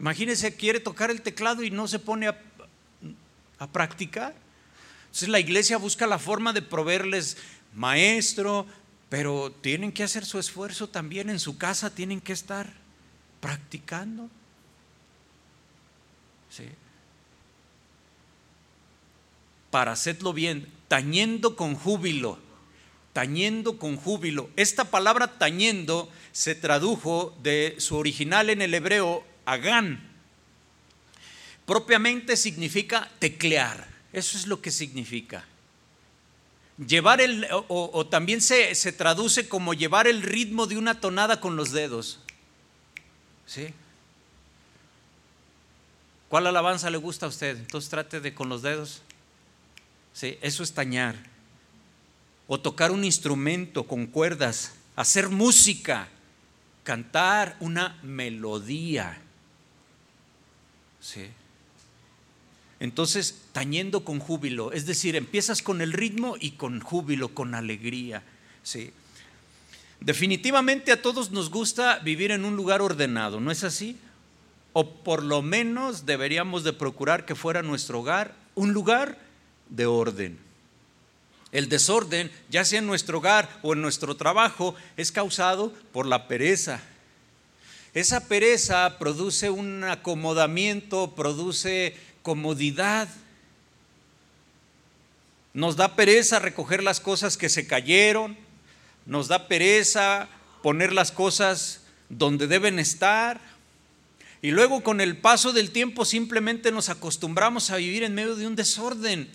[0.00, 2.42] Imagínese, quiere tocar el teclado y no se pone a,
[3.60, 4.34] a practicar.
[5.04, 7.36] Entonces la iglesia busca la forma de proveerles
[7.72, 8.66] maestro,
[9.08, 12.72] pero tienen que hacer su esfuerzo también en su casa, tienen que estar
[13.40, 14.28] practicando.
[16.50, 16.64] ¿Sí?
[19.70, 22.38] Para hacerlo bien, tañendo con júbilo,
[23.12, 24.50] tañendo con júbilo.
[24.56, 30.00] Esta palabra tañendo se tradujo de su original en el hebreo, agán.
[31.64, 35.44] Propiamente significa teclear, eso es lo que significa.
[36.78, 41.56] Llevar el, o, también se, se traduce como llevar el ritmo de una tonada con
[41.56, 42.20] los dedos.
[43.46, 43.72] ¿Sí?
[46.28, 47.56] ¿Cuál alabanza le gusta a usted?
[47.56, 49.00] Entonces trate de con los dedos.
[50.12, 51.16] Sí, eso es tañar.
[52.46, 56.08] O tocar un instrumento con cuerdas, hacer música,
[56.84, 59.18] cantar una melodía.
[61.00, 61.30] Sí.
[62.78, 68.22] Entonces, tañendo con júbilo, es decir, empiezas con el ritmo y con júbilo, con alegría.
[68.62, 68.92] Sí.
[70.00, 73.96] Definitivamente a todos nos gusta vivir en un lugar ordenado, ¿no es así?
[74.74, 79.18] O por lo menos deberíamos de procurar que fuera nuestro hogar un lugar
[79.70, 80.38] de orden.
[81.52, 86.28] El desorden, ya sea en nuestro hogar o en nuestro trabajo, es causado por la
[86.28, 86.82] pereza.
[87.94, 93.08] Esa pereza produce un acomodamiento, produce comodidad.
[95.54, 98.36] Nos da pereza recoger las cosas que se cayeron,
[99.06, 100.28] nos da pereza
[100.60, 103.40] poner las cosas donde deben estar.
[104.42, 108.48] Y luego con el paso del tiempo simplemente nos acostumbramos a vivir en medio de
[108.48, 109.28] un desorden.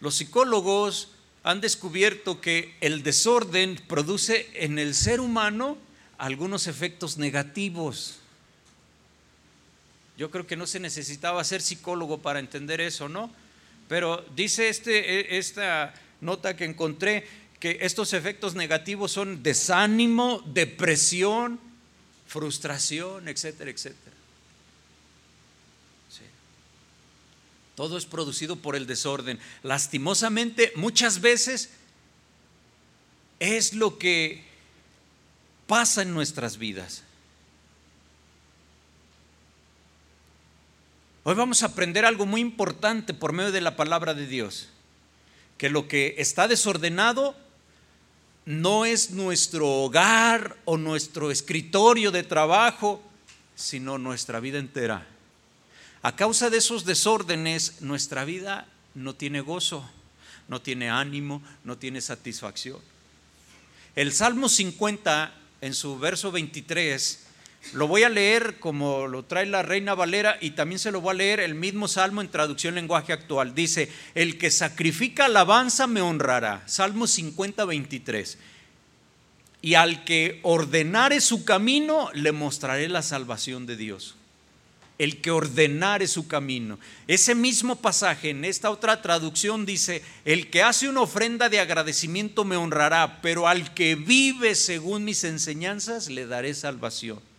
[0.00, 1.12] Los psicólogos
[1.44, 5.78] han descubierto que el desorden produce en el ser humano
[6.18, 8.19] algunos efectos negativos.
[10.20, 13.32] Yo creo que no se necesitaba ser psicólogo para entender eso, ¿no?
[13.88, 17.26] Pero dice este, e, esta nota que encontré
[17.58, 21.58] que estos efectos negativos son desánimo, depresión,
[22.26, 24.16] frustración, etcétera, etcétera.
[27.74, 29.38] Todo es producido por el desorden.
[29.62, 31.70] Lastimosamente, muchas veces
[33.38, 34.44] es lo que
[35.66, 37.04] pasa en nuestras vidas.
[41.22, 44.70] Hoy vamos a aprender algo muy importante por medio de la palabra de Dios,
[45.58, 47.36] que lo que está desordenado
[48.46, 53.02] no es nuestro hogar o nuestro escritorio de trabajo,
[53.54, 55.06] sino nuestra vida entera.
[56.00, 59.86] A causa de esos desórdenes, nuestra vida no tiene gozo,
[60.48, 62.80] no tiene ánimo, no tiene satisfacción.
[63.94, 67.26] El Salmo 50, en su verso 23,
[67.72, 71.12] lo voy a leer como lo trae la Reina Valera y también se lo voy
[71.12, 73.54] a leer el mismo Salmo en traducción lenguaje actual.
[73.54, 76.62] Dice, el que sacrifica alabanza me honrará.
[76.66, 78.38] Salmo 50, 23.
[79.62, 84.16] Y al que ordenare su camino le mostraré la salvación de Dios.
[84.98, 86.78] el que ordenare su camino.
[87.06, 92.44] Ese mismo pasaje en esta otra traducción dice, el que hace una ofrenda de agradecimiento
[92.44, 97.29] me honrará, pero al que vive según mis enseñanzas le daré salvación.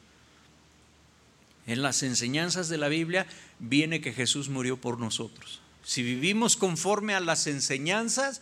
[1.68, 3.28] En las enseñanzas de la Biblia
[3.60, 5.62] viene que Jesús murió por nosotros.
[5.84, 8.42] Si vivimos conforme a las enseñanzas,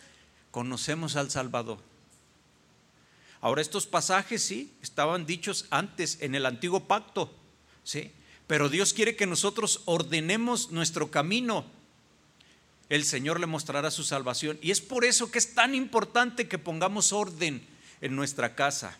[0.52, 1.80] conocemos al Salvador.
[3.42, 7.34] Ahora estos pasajes sí estaban dichos antes en el antiguo pacto,
[7.84, 8.12] sí,
[8.48, 11.66] pero Dios quiere que nosotros ordenemos nuestro camino.
[12.90, 16.58] El Señor le mostrará su salvación y es por eso que es tan importante que
[16.58, 17.66] pongamos orden
[18.02, 18.98] en nuestra casa,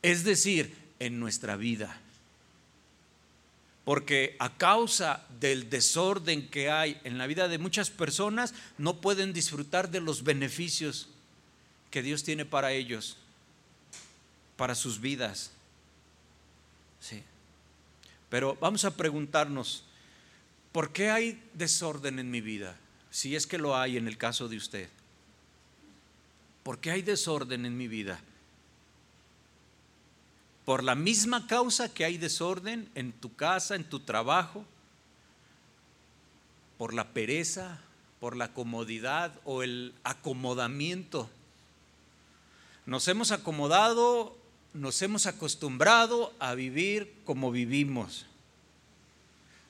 [0.00, 2.00] es decir, en nuestra vida.
[3.84, 9.32] Porque a causa del desorden que hay en la vida de muchas personas, no pueden
[9.32, 11.08] disfrutar de los beneficios
[11.90, 13.18] que Dios tiene para ellos
[14.56, 15.50] para sus vidas.
[17.00, 17.22] Sí.
[18.30, 19.84] Pero vamos a preguntarnos,
[20.72, 22.76] ¿por qué hay desorden en mi vida?
[23.10, 24.88] Si es que lo hay en el caso de usted.
[26.62, 28.20] ¿Por qué hay desorden en mi vida?
[30.64, 34.64] Por la misma causa que hay desorden en tu casa, en tu trabajo,
[36.78, 37.80] por la pereza,
[38.20, 41.28] por la comodidad o el acomodamiento.
[42.86, 44.36] Nos hemos acomodado
[44.74, 48.26] nos hemos acostumbrado a vivir como vivimos.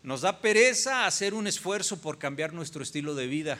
[0.02, 3.58] Nos da pereza hacer un esfuerzo por cambiar nuestro estilo de vida.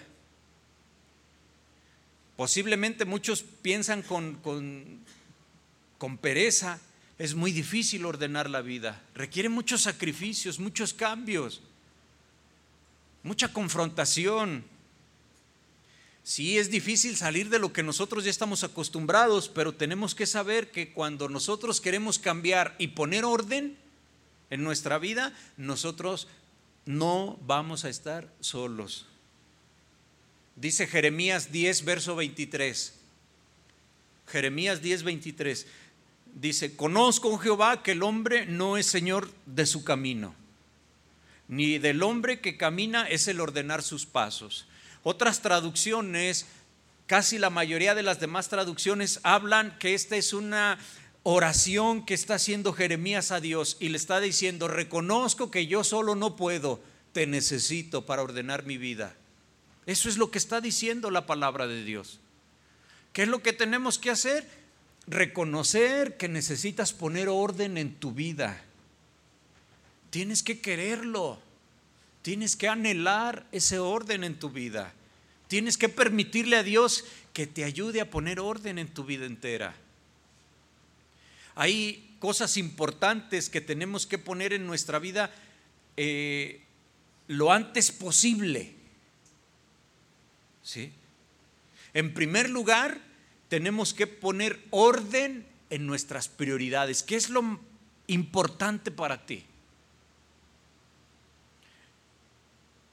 [2.36, 5.00] Posiblemente muchos piensan con, con,
[5.98, 6.80] con pereza,
[7.18, 11.62] es muy difícil ordenar la vida, requiere muchos sacrificios, muchos cambios,
[13.22, 14.64] mucha confrontación.
[16.24, 20.70] Sí, es difícil salir de lo que nosotros ya estamos acostumbrados, pero tenemos que saber
[20.70, 23.76] que cuando nosotros queremos cambiar y poner orden
[24.50, 26.28] en nuestra vida, nosotros
[26.86, 29.06] no vamos a estar solos.
[30.56, 32.94] Dice Jeremías 10, verso 23.
[34.26, 35.66] Jeremías 10, 23.
[36.34, 40.34] Dice, conozco, Jehová, que el hombre no es señor de su camino,
[41.46, 44.66] ni del hombre que camina es el ordenar sus pasos.
[45.04, 46.46] Otras traducciones,
[47.06, 50.78] casi la mayoría de las demás traducciones hablan que esta es una
[51.22, 56.14] oración que está haciendo Jeremías a Dios y le está diciendo, reconozco que yo solo
[56.14, 56.82] no puedo,
[57.12, 59.14] te necesito para ordenar mi vida.
[59.86, 62.20] Eso es lo que está diciendo la palabra de Dios.
[63.12, 64.63] ¿Qué es lo que tenemos que hacer?
[65.06, 68.62] Reconocer que necesitas poner orden en tu vida.
[70.10, 71.38] Tienes que quererlo.
[72.22, 74.94] Tienes que anhelar ese orden en tu vida.
[75.48, 79.74] Tienes que permitirle a Dios que te ayude a poner orden en tu vida entera.
[81.54, 85.30] Hay cosas importantes que tenemos que poner en nuestra vida
[85.96, 86.62] eh,
[87.28, 88.72] lo antes posible.
[90.62, 90.92] ¿Sí?
[91.92, 92.98] En primer lugar,
[93.54, 97.04] tenemos que poner orden en nuestras prioridades.
[97.04, 97.60] ¿Qué es lo
[98.08, 99.44] importante para ti?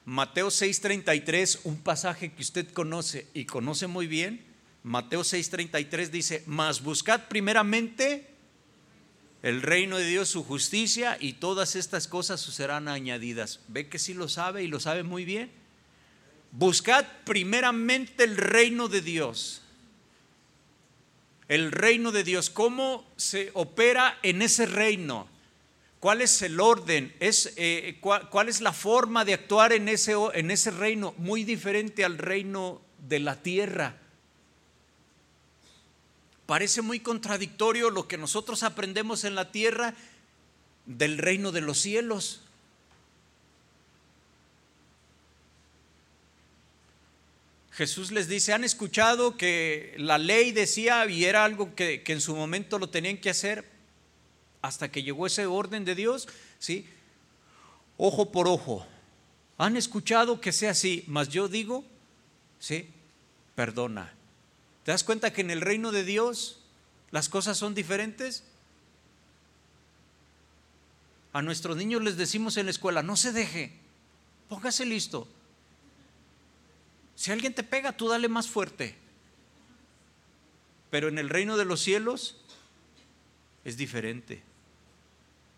[0.05, 4.45] Mateo 6:33, un pasaje que usted conoce y conoce muy bien.
[4.83, 8.27] Mateo 6:33 dice, mas buscad primeramente
[9.41, 13.61] el reino de Dios, su justicia, y todas estas cosas os serán añadidas.
[13.67, 15.51] ¿Ve que sí lo sabe y lo sabe muy bien?
[16.51, 19.60] Buscad primeramente el reino de Dios.
[21.51, 25.27] El reino de Dios, ¿cómo se opera en ese reino?
[25.99, 27.13] ¿Cuál es el orden?
[27.19, 31.13] ¿Es, eh, cuál, es la forma de actuar en ese, en ese reino?
[31.17, 33.97] Muy diferente al reino de la tierra.
[36.45, 39.93] Parece muy contradictorio lo que nosotros aprendemos en la tierra
[40.85, 42.43] del reino de los cielos.
[47.71, 52.35] Jesús les dice, han escuchado que la ley decía y era algo que, en su
[52.35, 53.69] momento lo tenían que hacer,
[54.61, 56.27] hasta que llegó ese orden de Dios,
[56.59, 56.85] ¿sí?
[57.97, 58.85] Ojo por ojo.
[59.57, 61.85] Han escuchado que sea así, mas yo digo,
[62.59, 62.89] ¿sí?
[63.55, 64.13] Perdona.
[64.83, 66.59] ¿Te das cuenta que en el reino de Dios
[67.09, 68.43] las cosas son diferentes?
[71.31, 73.71] A nuestros niños les decimos en la escuela, no se deje,
[74.49, 75.27] póngase listo.
[77.21, 78.95] Si alguien te pega, tú dale más fuerte.
[80.89, 82.37] Pero en el reino de los cielos
[83.63, 84.43] es diferente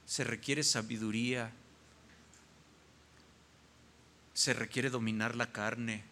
[0.05, 1.51] se requiere sabiduría,
[4.33, 6.03] se requiere dominar la carne,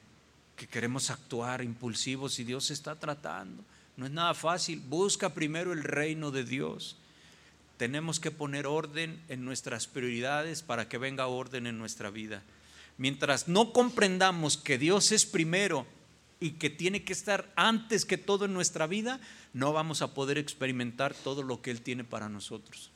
[0.56, 3.64] que queremos actuar impulsivos y Dios está tratando.
[3.98, 4.80] No es nada fácil.
[4.80, 6.98] Busca primero el reino de Dios.
[7.78, 12.44] tenemos que poner orden en nuestras prioridades para que venga orden en nuestra vida.
[12.98, 15.86] Mientras no comprendamos que Dios es primero
[16.40, 19.20] y que tiene que estar antes que todo en nuestra vida,
[19.54, 22.92] no vamos a poder experimentar todo lo que Él tiene para nosotros.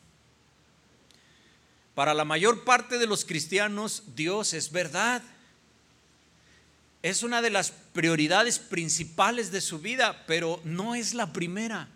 [1.93, 5.23] Para la mayor parte de los cristianos, Dios es verdad.
[7.01, 11.87] Es una de las prioridades principales de su vida, pero no es la primera.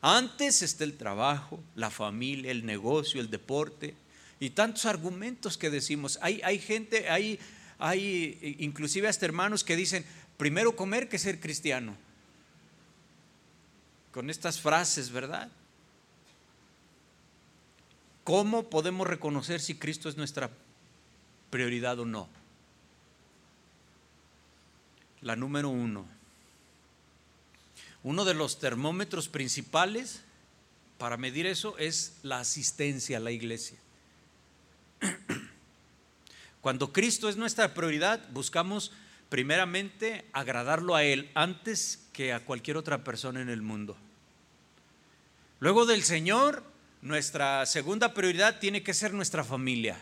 [0.00, 3.96] Antes está el trabajo, la familia, el negocio, el deporte
[4.40, 6.18] y tantos argumentos que decimos.
[6.22, 7.38] Hay, gente, hay,
[7.78, 10.04] hay inclusive hasta hermanos que dicen,
[10.36, 11.96] primero comer que ser cristiano.
[14.12, 15.50] Con estas frases, ¿verdad?
[18.24, 20.50] ¿Cómo podemos reconocer si Cristo es nuestra
[21.50, 22.28] prioridad o no?
[25.20, 26.06] La número uno,
[28.04, 30.22] uno de los termómetros principales
[30.98, 33.78] para medir eso es la asistencia a la iglesia.
[36.60, 38.92] Cuando Cristo es nuestra prioridad, buscamos
[39.28, 43.96] primeramente agradarlo a Él antes que a cualquier otra persona en el mundo.
[45.60, 46.62] Luego del Señor,
[47.02, 49.98] nuestra segunda prioridad tiene que ser nuestra familia.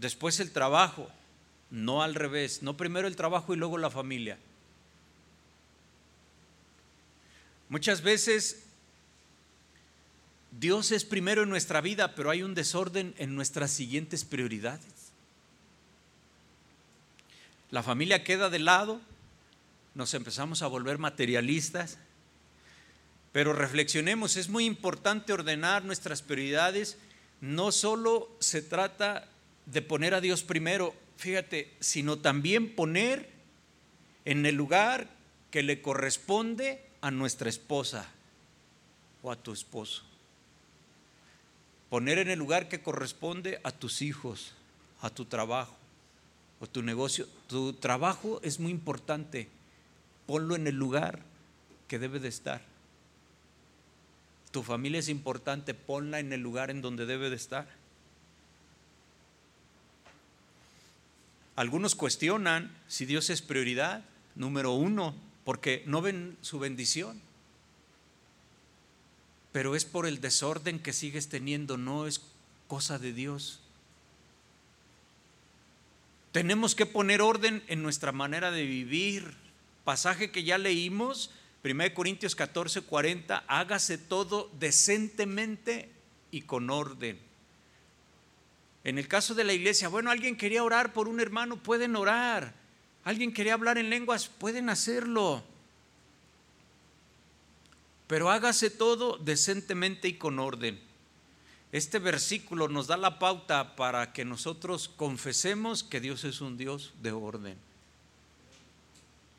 [0.00, 1.10] Después el trabajo
[1.70, 4.38] no al revés, no primero el trabajo y luego la familia.
[7.68, 8.64] Muchas veces
[10.52, 15.12] Dios es primero en nuestra vida, pero hay un desorden en nuestras siguientes prioridades.
[17.70, 19.00] La familia queda de lado,
[19.94, 21.98] nos empezamos a volver materialistas,
[23.32, 26.98] pero reflexionemos, es muy importante ordenar nuestras prioridades.
[27.40, 29.28] No solo se trata
[29.66, 33.30] de poner a Dios primero, fíjate, sino también poner
[34.24, 35.08] en el lugar
[35.52, 38.08] que le corresponde a nuestra esposa
[39.22, 40.09] o a tu esposo.
[41.90, 44.52] Poner en el lugar que corresponde a tus hijos,
[45.02, 45.76] a tu trabajo
[46.60, 47.26] o tu negocio.
[47.48, 49.48] Tu trabajo es muy importante.
[50.26, 51.20] Ponlo en el lugar
[51.88, 52.62] que debe de estar.
[54.52, 57.68] Tu familia es importante, ponla en el lugar en donde debe de estar.
[61.56, 65.14] Algunos cuestionan si Dios es prioridad, número uno,
[65.44, 67.20] porque no ven su bendición.
[69.52, 72.22] Pero es por el desorden que sigues teniendo, no es
[72.68, 73.60] cosa de Dios.
[76.32, 79.34] Tenemos que poner orden en nuestra manera de vivir.
[79.84, 81.30] Pasaje que ya leímos,
[81.64, 85.90] 1 Corintios 14, 40, hágase todo decentemente
[86.30, 87.18] y con orden.
[88.84, 92.54] En el caso de la iglesia, bueno, alguien quería orar por un hermano, pueden orar.
[93.04, 95.42] Alguien quería hablar en lenguas, pueden hacerlo.
[98.10, 100.80] Pero hágase todo decentemente y con orden.
[101.70, 106.92] Este versículo nos da la pauta para que nosotros confesemos que Dios es un Dios
[107.02, 107.56] de orden.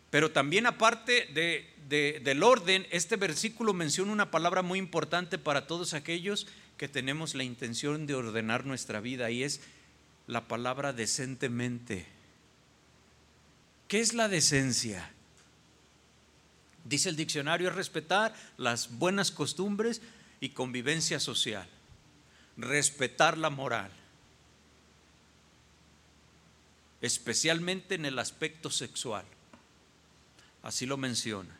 [0.10, 5.94] Pero también aparte de, del orden, este versículo menciona una palabra muy importante para todos
[5.94, 6.48] aquellos
[6.78, 9.60] que tenemos la intención de ordenar nuestra vida y es
[10.28, 12.06] la palabra decentemente.
[13.90, 15.12] ¿Qué es la decencia?
[16.92, 20.02] Dice el diccionario, es respetar las buenas costumbres
[20.42, 21.66] y convivencia social,
[22.58, 23.90] respetar la moral,
[27.00, 29.24] especialmente en el aspecto sexual.
[30.64, 31.58] Así lo menciona.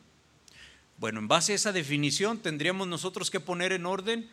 [0.98, 4.30] Bueno, en base a esa definición tendríamos nosotros que poner en orden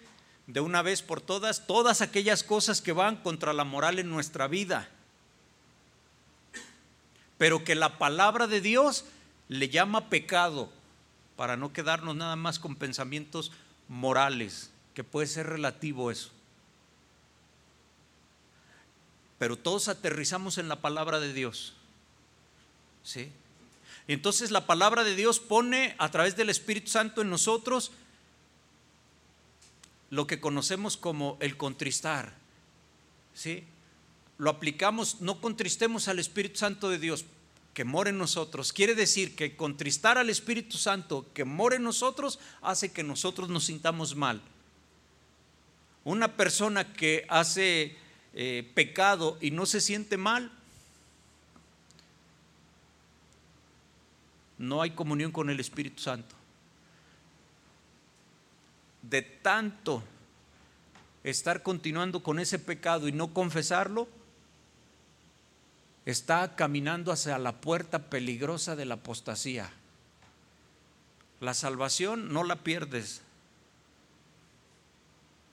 [0.48, 4.48] de una vez por todas todas aquellas cosas que van contra la moral en nuestra
[4.48, 4.88] vida,
[7.38, 9.04] pero que la palabra de Dios
[9.46, 10.72] le llama pecado,
[11.38, 13.52] para no quedarnos nada más con pensamientos
[13.86, 16.32] morales, que puede ser relativo eso.
[19.38, 21.74] Pero todos aterrizamos en la palabra de Dios.
[23.04, 23.30] ¿Sí?
[24.08, 27.92] Entonces la palabra de Dios pone a través del Espíritu Santo en nosotros
[30.10, 32.34] lo que conocemos como el contristar.
[33.32, 33.62] ¿Sí?
[34.38, 37.26] Lo aplicamos, no contristemos al Espíritu Santo de Dios
[37.74, 38.72] que mora en nosotros.
[38.72, 43.64] Quiere decir que contristar al Espíritu Santo que mora en nosotros hace que nosotros nos
[43.64, 44.42] sintamos mal.
[46.04, 47.96] Una persona que hace
[48.34, 50.50] eh, pecado y no se siente mal,
[54.56, 56.38] no hay comunión con el Espíritu Santo
[59.08, 60.02] de tanto
[61.24, 64.08] estar continuando con ese pecado y no confesarlo,
[66.10, 69.70] está caminando hacia la puerta peligrosa de la apostasía.
[71.38, 73.20] La salvación no la pierdes.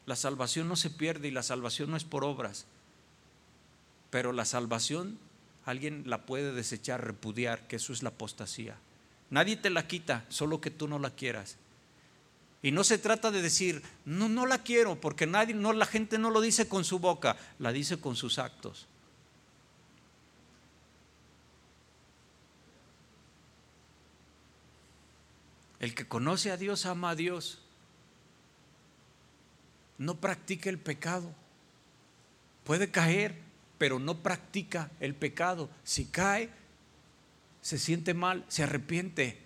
[0.06, 2.68] La salvación no se pierde y la salvación no es por obras.
[4.12, 5.20] Pero la salvación
[5.66, 8.78] alguien la puede desechar, repudiar, que eso es la apostasía.
[9.30, 11.58] Nadie te la quita, solo que tú no la quieras.
[12.62, 16.18] Y no se trata de decir, no, no la quiero, porque nadie, no, la gente
[16.18, 18.88] no lo dice con su boca, la dice con sus actos.
[25.86, 27.60] El que conoce a Dios ama a Dios.
[30.00, 31.32] No practica el pecado.
[32.64, 33.36] Puede caer,
[33.78, 35.70] pero no practica el pecado.
[35.84, 36.50] Si cae,
[37.62, 39.40] se siente mal, se arrepiente.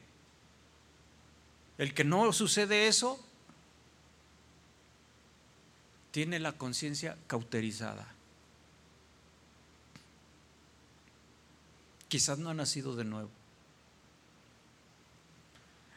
[1.77, 3.21] El que no sucede eso,
[6.11, 8.13] tiene la conciencia cauterizada.
[12.07, 13.38] Quizás no ha nacido de nuevo.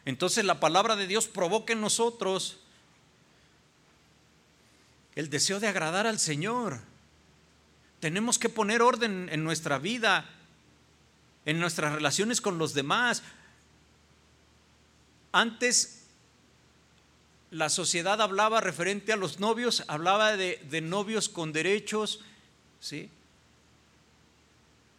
[0.05, 2.59] Entonces la palabra de Dios provoca en nosotros
[5.15, 6.81] el deseo de agradar al Señor.
[8.01, 10.29] Tenemos que poner orden en nuestra vida,
[11.45, 13.23] en nuestras relaciones con los demás.
[15.31, 16.03] Antes
[17.53, 22.21] la sociedad hablaba referente a los novios, hablaba de, novios con derechos,
[22.81, 23.09] ¿sí?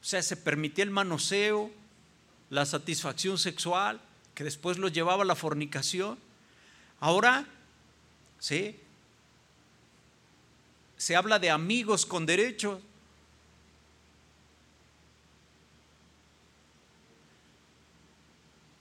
[0.02, 1.72] O sea, se permitía el manoseo,
[2.50, 4.00] la satisfacción sexual
[4.36, 6.18] que después los llevaba a la fornicación.
[7.00, 7.46] Ahora,
[8.40, 8.80] ¿sí?
[10.98, 12.82] Se habla de amigos con derechos.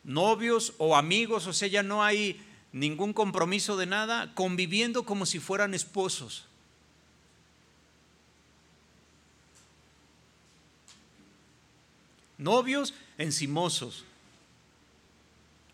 [0.05, 2.41] Novios o amigos, o sea, ya no hay
[2.73, 6.47] ningún compromiso de nada, conviviendo como si fueran esposos.
[12.39, 14.05] Novios encimosos.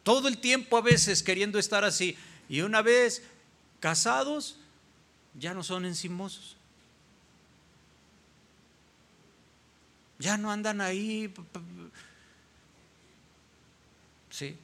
[0.09, 2.17] Todo el tiempo a veces queriendo estar así.
[2.49, 3.23] Y una vez
[3.79, 4.57] casados,
[5.39, 6.57] ya no son encimosos.
[10.19, 11.31] Ya no andan ahí.
[14.31, 14.57] Sí,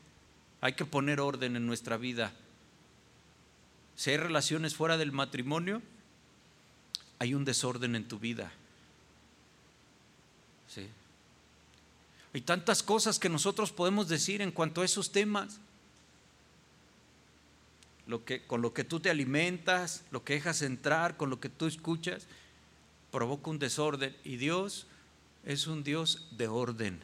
[0.63, 2.33] hay que poner orden en nuestra vida.
[3.97, 5.83] Si hay relaciones fuera del matrimonio,
[7.19, 8.51] hay un desorden en tu vida.
[10.69, 10.89] Sí.
[12.35, 15.61] Hay tantas cosas que nosotros podemos decir en cuanto a esos temas.
[18.09, 21.49] Lo que, con lo que tú te alimentas, lo que dejas entrar, con lo que
[21.49, 22.27] tú escuchas,
[23.13, 24.17] provoca un desorden.
[24.25, 24.89] Y Dios
[25.47, 27.01] es un Dios de orden.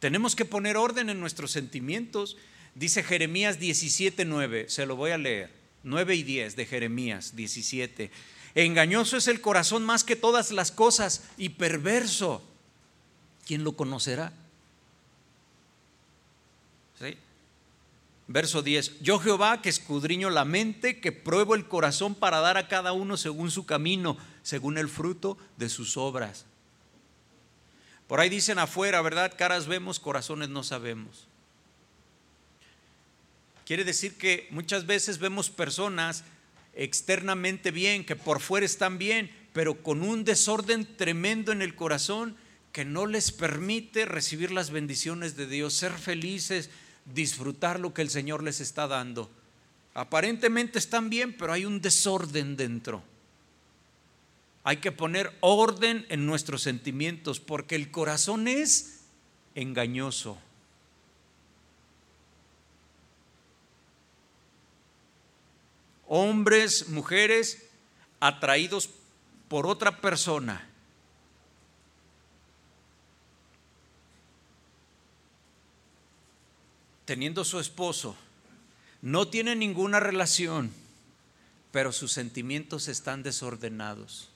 [0.00, 2.36] Tenemos que poner orden en nuestros sentimientos.
[2.74, 5.50] Dice Jeremías 17:9, se lo voy a leer.
[5.82, 8.10] 9 y 10 de Jeremías 17.
[8.54, 12.42] Engañoso es el corazón más que todas las cosas y perverso.
[13.46, 14.32] ¿Quién lo conocerá?
[17.00, 17.16] ¿Sí?
[18.28, 22.66] Verso 10, yo Jehová que escudriño la mente, que pruebo el corazón para dar a
[22.66, 26.44] cada uno según su camino, según el fruto de sus obras.
[28.08, 29.32] Por ahí dicen afuera, ¿verdad?
[29.36, 31.26] Caras vemos, corazones no sabemos.
[33.64, 36.24] Quiere decir que muchas veces vemos personas
[36.74, 42.36] externamente bien, que por fuera están bien, pero con un desorden tremendo en el corazón
[42.76, 46.68] que no les permite recibir las bendiciones de Dios, ser felices,
[47.06, 49.30] disfrutar lo que el Señor les está dando.
[49.94, 53.02] Aparentemente están bien, pero hay un desorden dentro.
[54.62, 59.04] Hay que poner orden en nuestros sentimientos porque el corazón es
[59.54, 60.36] engañoso.
[66.08, 67.70] Hombres, mujeres
[68.20, 68.90] atraídos
[69.48, 70.75] por otra persona
[77.06, 78.16] teniendo su esposo,
[79.00, 80.72] no tiene ninguna relación,
[81.72, 84.28] pero sus sentimientos están desordenados.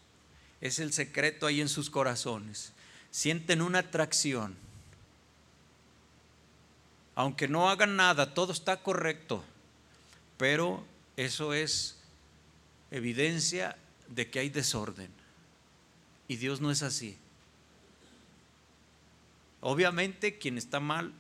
[0.61, 2.73] Es el secreto ahí en sus corazones.
[3.11, 4.57] Sienten una atracción.
[7.17, 9.45] Aunque no hagan nada, todo está correcto,
[10.37, 10.85] pero
[11.17, 11.99] eso es
[12.91, 13.77] evidencia
[14.09, 15.11] de que hay desorden.
[16.29, 17.19] Y Dios no es así.
[19.61, 21.13] Obviamente quien está mal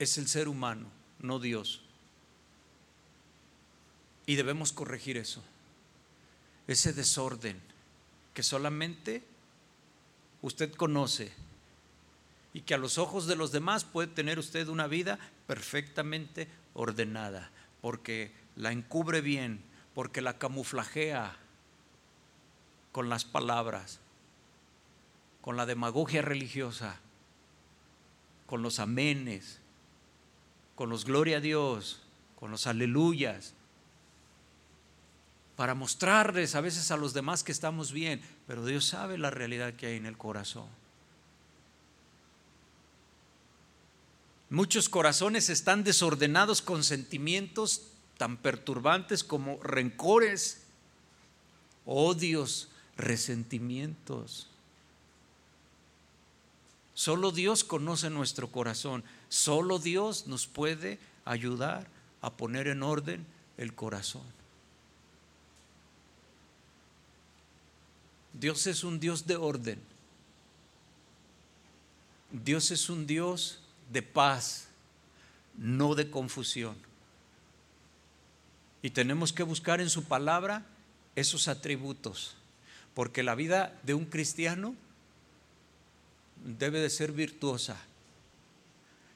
[0.00, 0.86] es el ser humano,
[1.20, 1.82] no Dios.
[4.24, 5.44] Y debemos corregir eso,
[6.66, 7.60] ese desorden
[8.32, 9.22] que solamente
[10.40, 11.30] usted conoce
[12.54, 17.50] y que a los ojos de los demás puede tener usted una vida perfectamente ordenada,
[17.82, 19.62] porque la encubre bien,
[19.94, 21.36] porque la camuflajea
[22.90, 24.00] con las palabras,
[25.42, 26.98] con la demagogia religiosa,
[28.46, 29.59] con los amenes,
[30.80, 32.00] con los gloria a Dios,
[32.36, 33.52] con los aleluyas,
[35.54, 39.74] para mostrarles a veces a los demás que estamos bien, pero Dios sabe la realidad
[39.74, 40.68] que hay en el corazón.
[44.48, 47.82] Muchos corazones están desordenados con sentimientos
[48.16, 50.62] tan perturbantes como rencores,
[51.84, 54.48] odios, resentimientos.
[56.94, 59.04] Solo Dios conoce nuestro corazón.
[59.30, 61.86] Solo Dios nos puede ayudar
[62.20, 63.24] a poner en orden
[63.56, 64.24] el corazón.
[68.32, 69.80] Dios es un Dios de orden.
[72.32, 73.60] Dios es un Dios
[73.92, 74.66] de paz,
[75.56, 76.76] no de confusión.
[78.82, 80.66] Y tenemos que buscar en su palabra
[81.14, 82.34] esos atributos,
[82.94, 84.74] porque la vida de un cristiano
[86.44, 87.76] debe de ser virtuosa.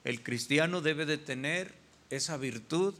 [0.04, 1.74] El cristiano debe de tener
[2.10, 2.94] esa virtud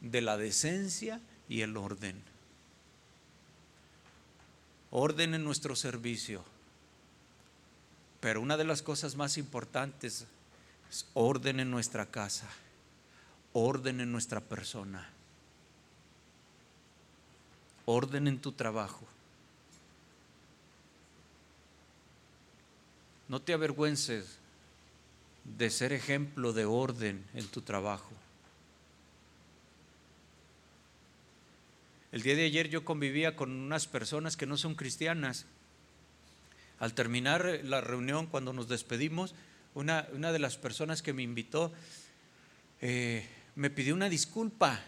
[0.00, 2.20] de la decencia y el orden.
[4.90, 6.44] Orden en nuestro servicio.
[8.20, 10.26] Pero una de las cosas más importantes
[11.14, 12.48] orden en nuestra casa,
[13.52, 15.08] orden en nuestra persona,
[17.86, 19.04] orden en tu trabajo.
[23.28, 24.38] No te avergüences
[25.44, 28.10] de ser ejemplo de orden en tu trabajo.
[32.12, 35.46] El día de ayer yo convivía con unas personas que no son cristianas.
[36.78, 39.34] Al terminar la reunión, cuando nos despedimos,
[39.74, 41.72] una, de las personas que me invitó
[42.80, 43.26] eh,
[43.56, 44.80] me pidió una disculpa.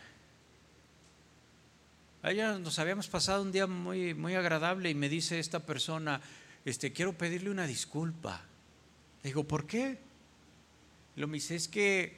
[2.23, 6.21] Allá nos habíamos pasado un día muy, muy agradable y me dice esta persona,
[6.65, 8.43] este, quiero pedirle una disculpa.
[9.23, 9.99] Le digo, ¿por qué?
[11.17, 12.17] Lo me dice, es que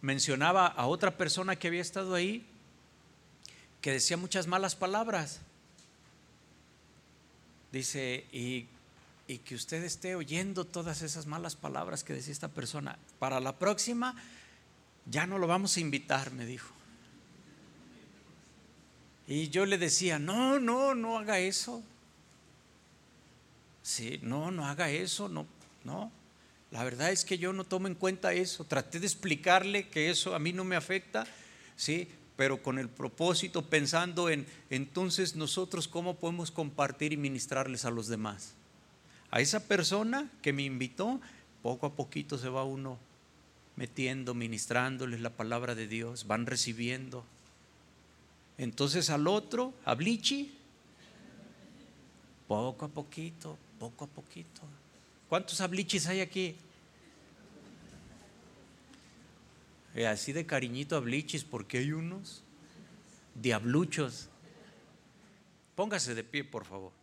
[0.00, 2.46] mencionaba a otra persona que había estado ahí
[3.80, 5.40] que decía muchas malas palabras.
[7.72, 8.66] Dice, y
[9.30, 12.98] y que usted esté oyendo todas esas malas palabras que decía esta persona.
[13.20, 14.16] Para la próxima
[15.06, 16.74] ya no lo vamos a invitar, me dijo.
[19.28, 21.80] Y yo le decía, no, no, no haga eso.
[23.84, 25.46] Sí, no, no haga eso, no,
[25.84, 26.10] no.
[26.70, 28.64] La verdad es que yo no tomo en cuenta eso.
[28.64, 31.26] Traté de explicarle que eso a mí no me afecta,
[31.76, 37.90] sí, pero con el propósito pensando en entonces nosotros cómo podemos compartir y ministrarles a
[37.90, 38.54] los demás
[39.30, 41.20] a esa persona que me invitó,
[41.62, 42.98] poco a poquito se va uno
[43.76, 47.24] metiendo, ministrándoles la palabra de Dios, van recibiendo.
[48.58, 50.52] Entonces al otro, a Blichi,
[52.48, 54.62] poco a poquito, poco a poquito.
[55.30, 56.56] ¿Cuántos ablichis hay aquí?
[59.94, 62.42] Eh, así de cariñito a blichis, porque hay unos
[63.36, 64.28] diabluchos.
[65.76, 66.99] Póngase de pie, por favor.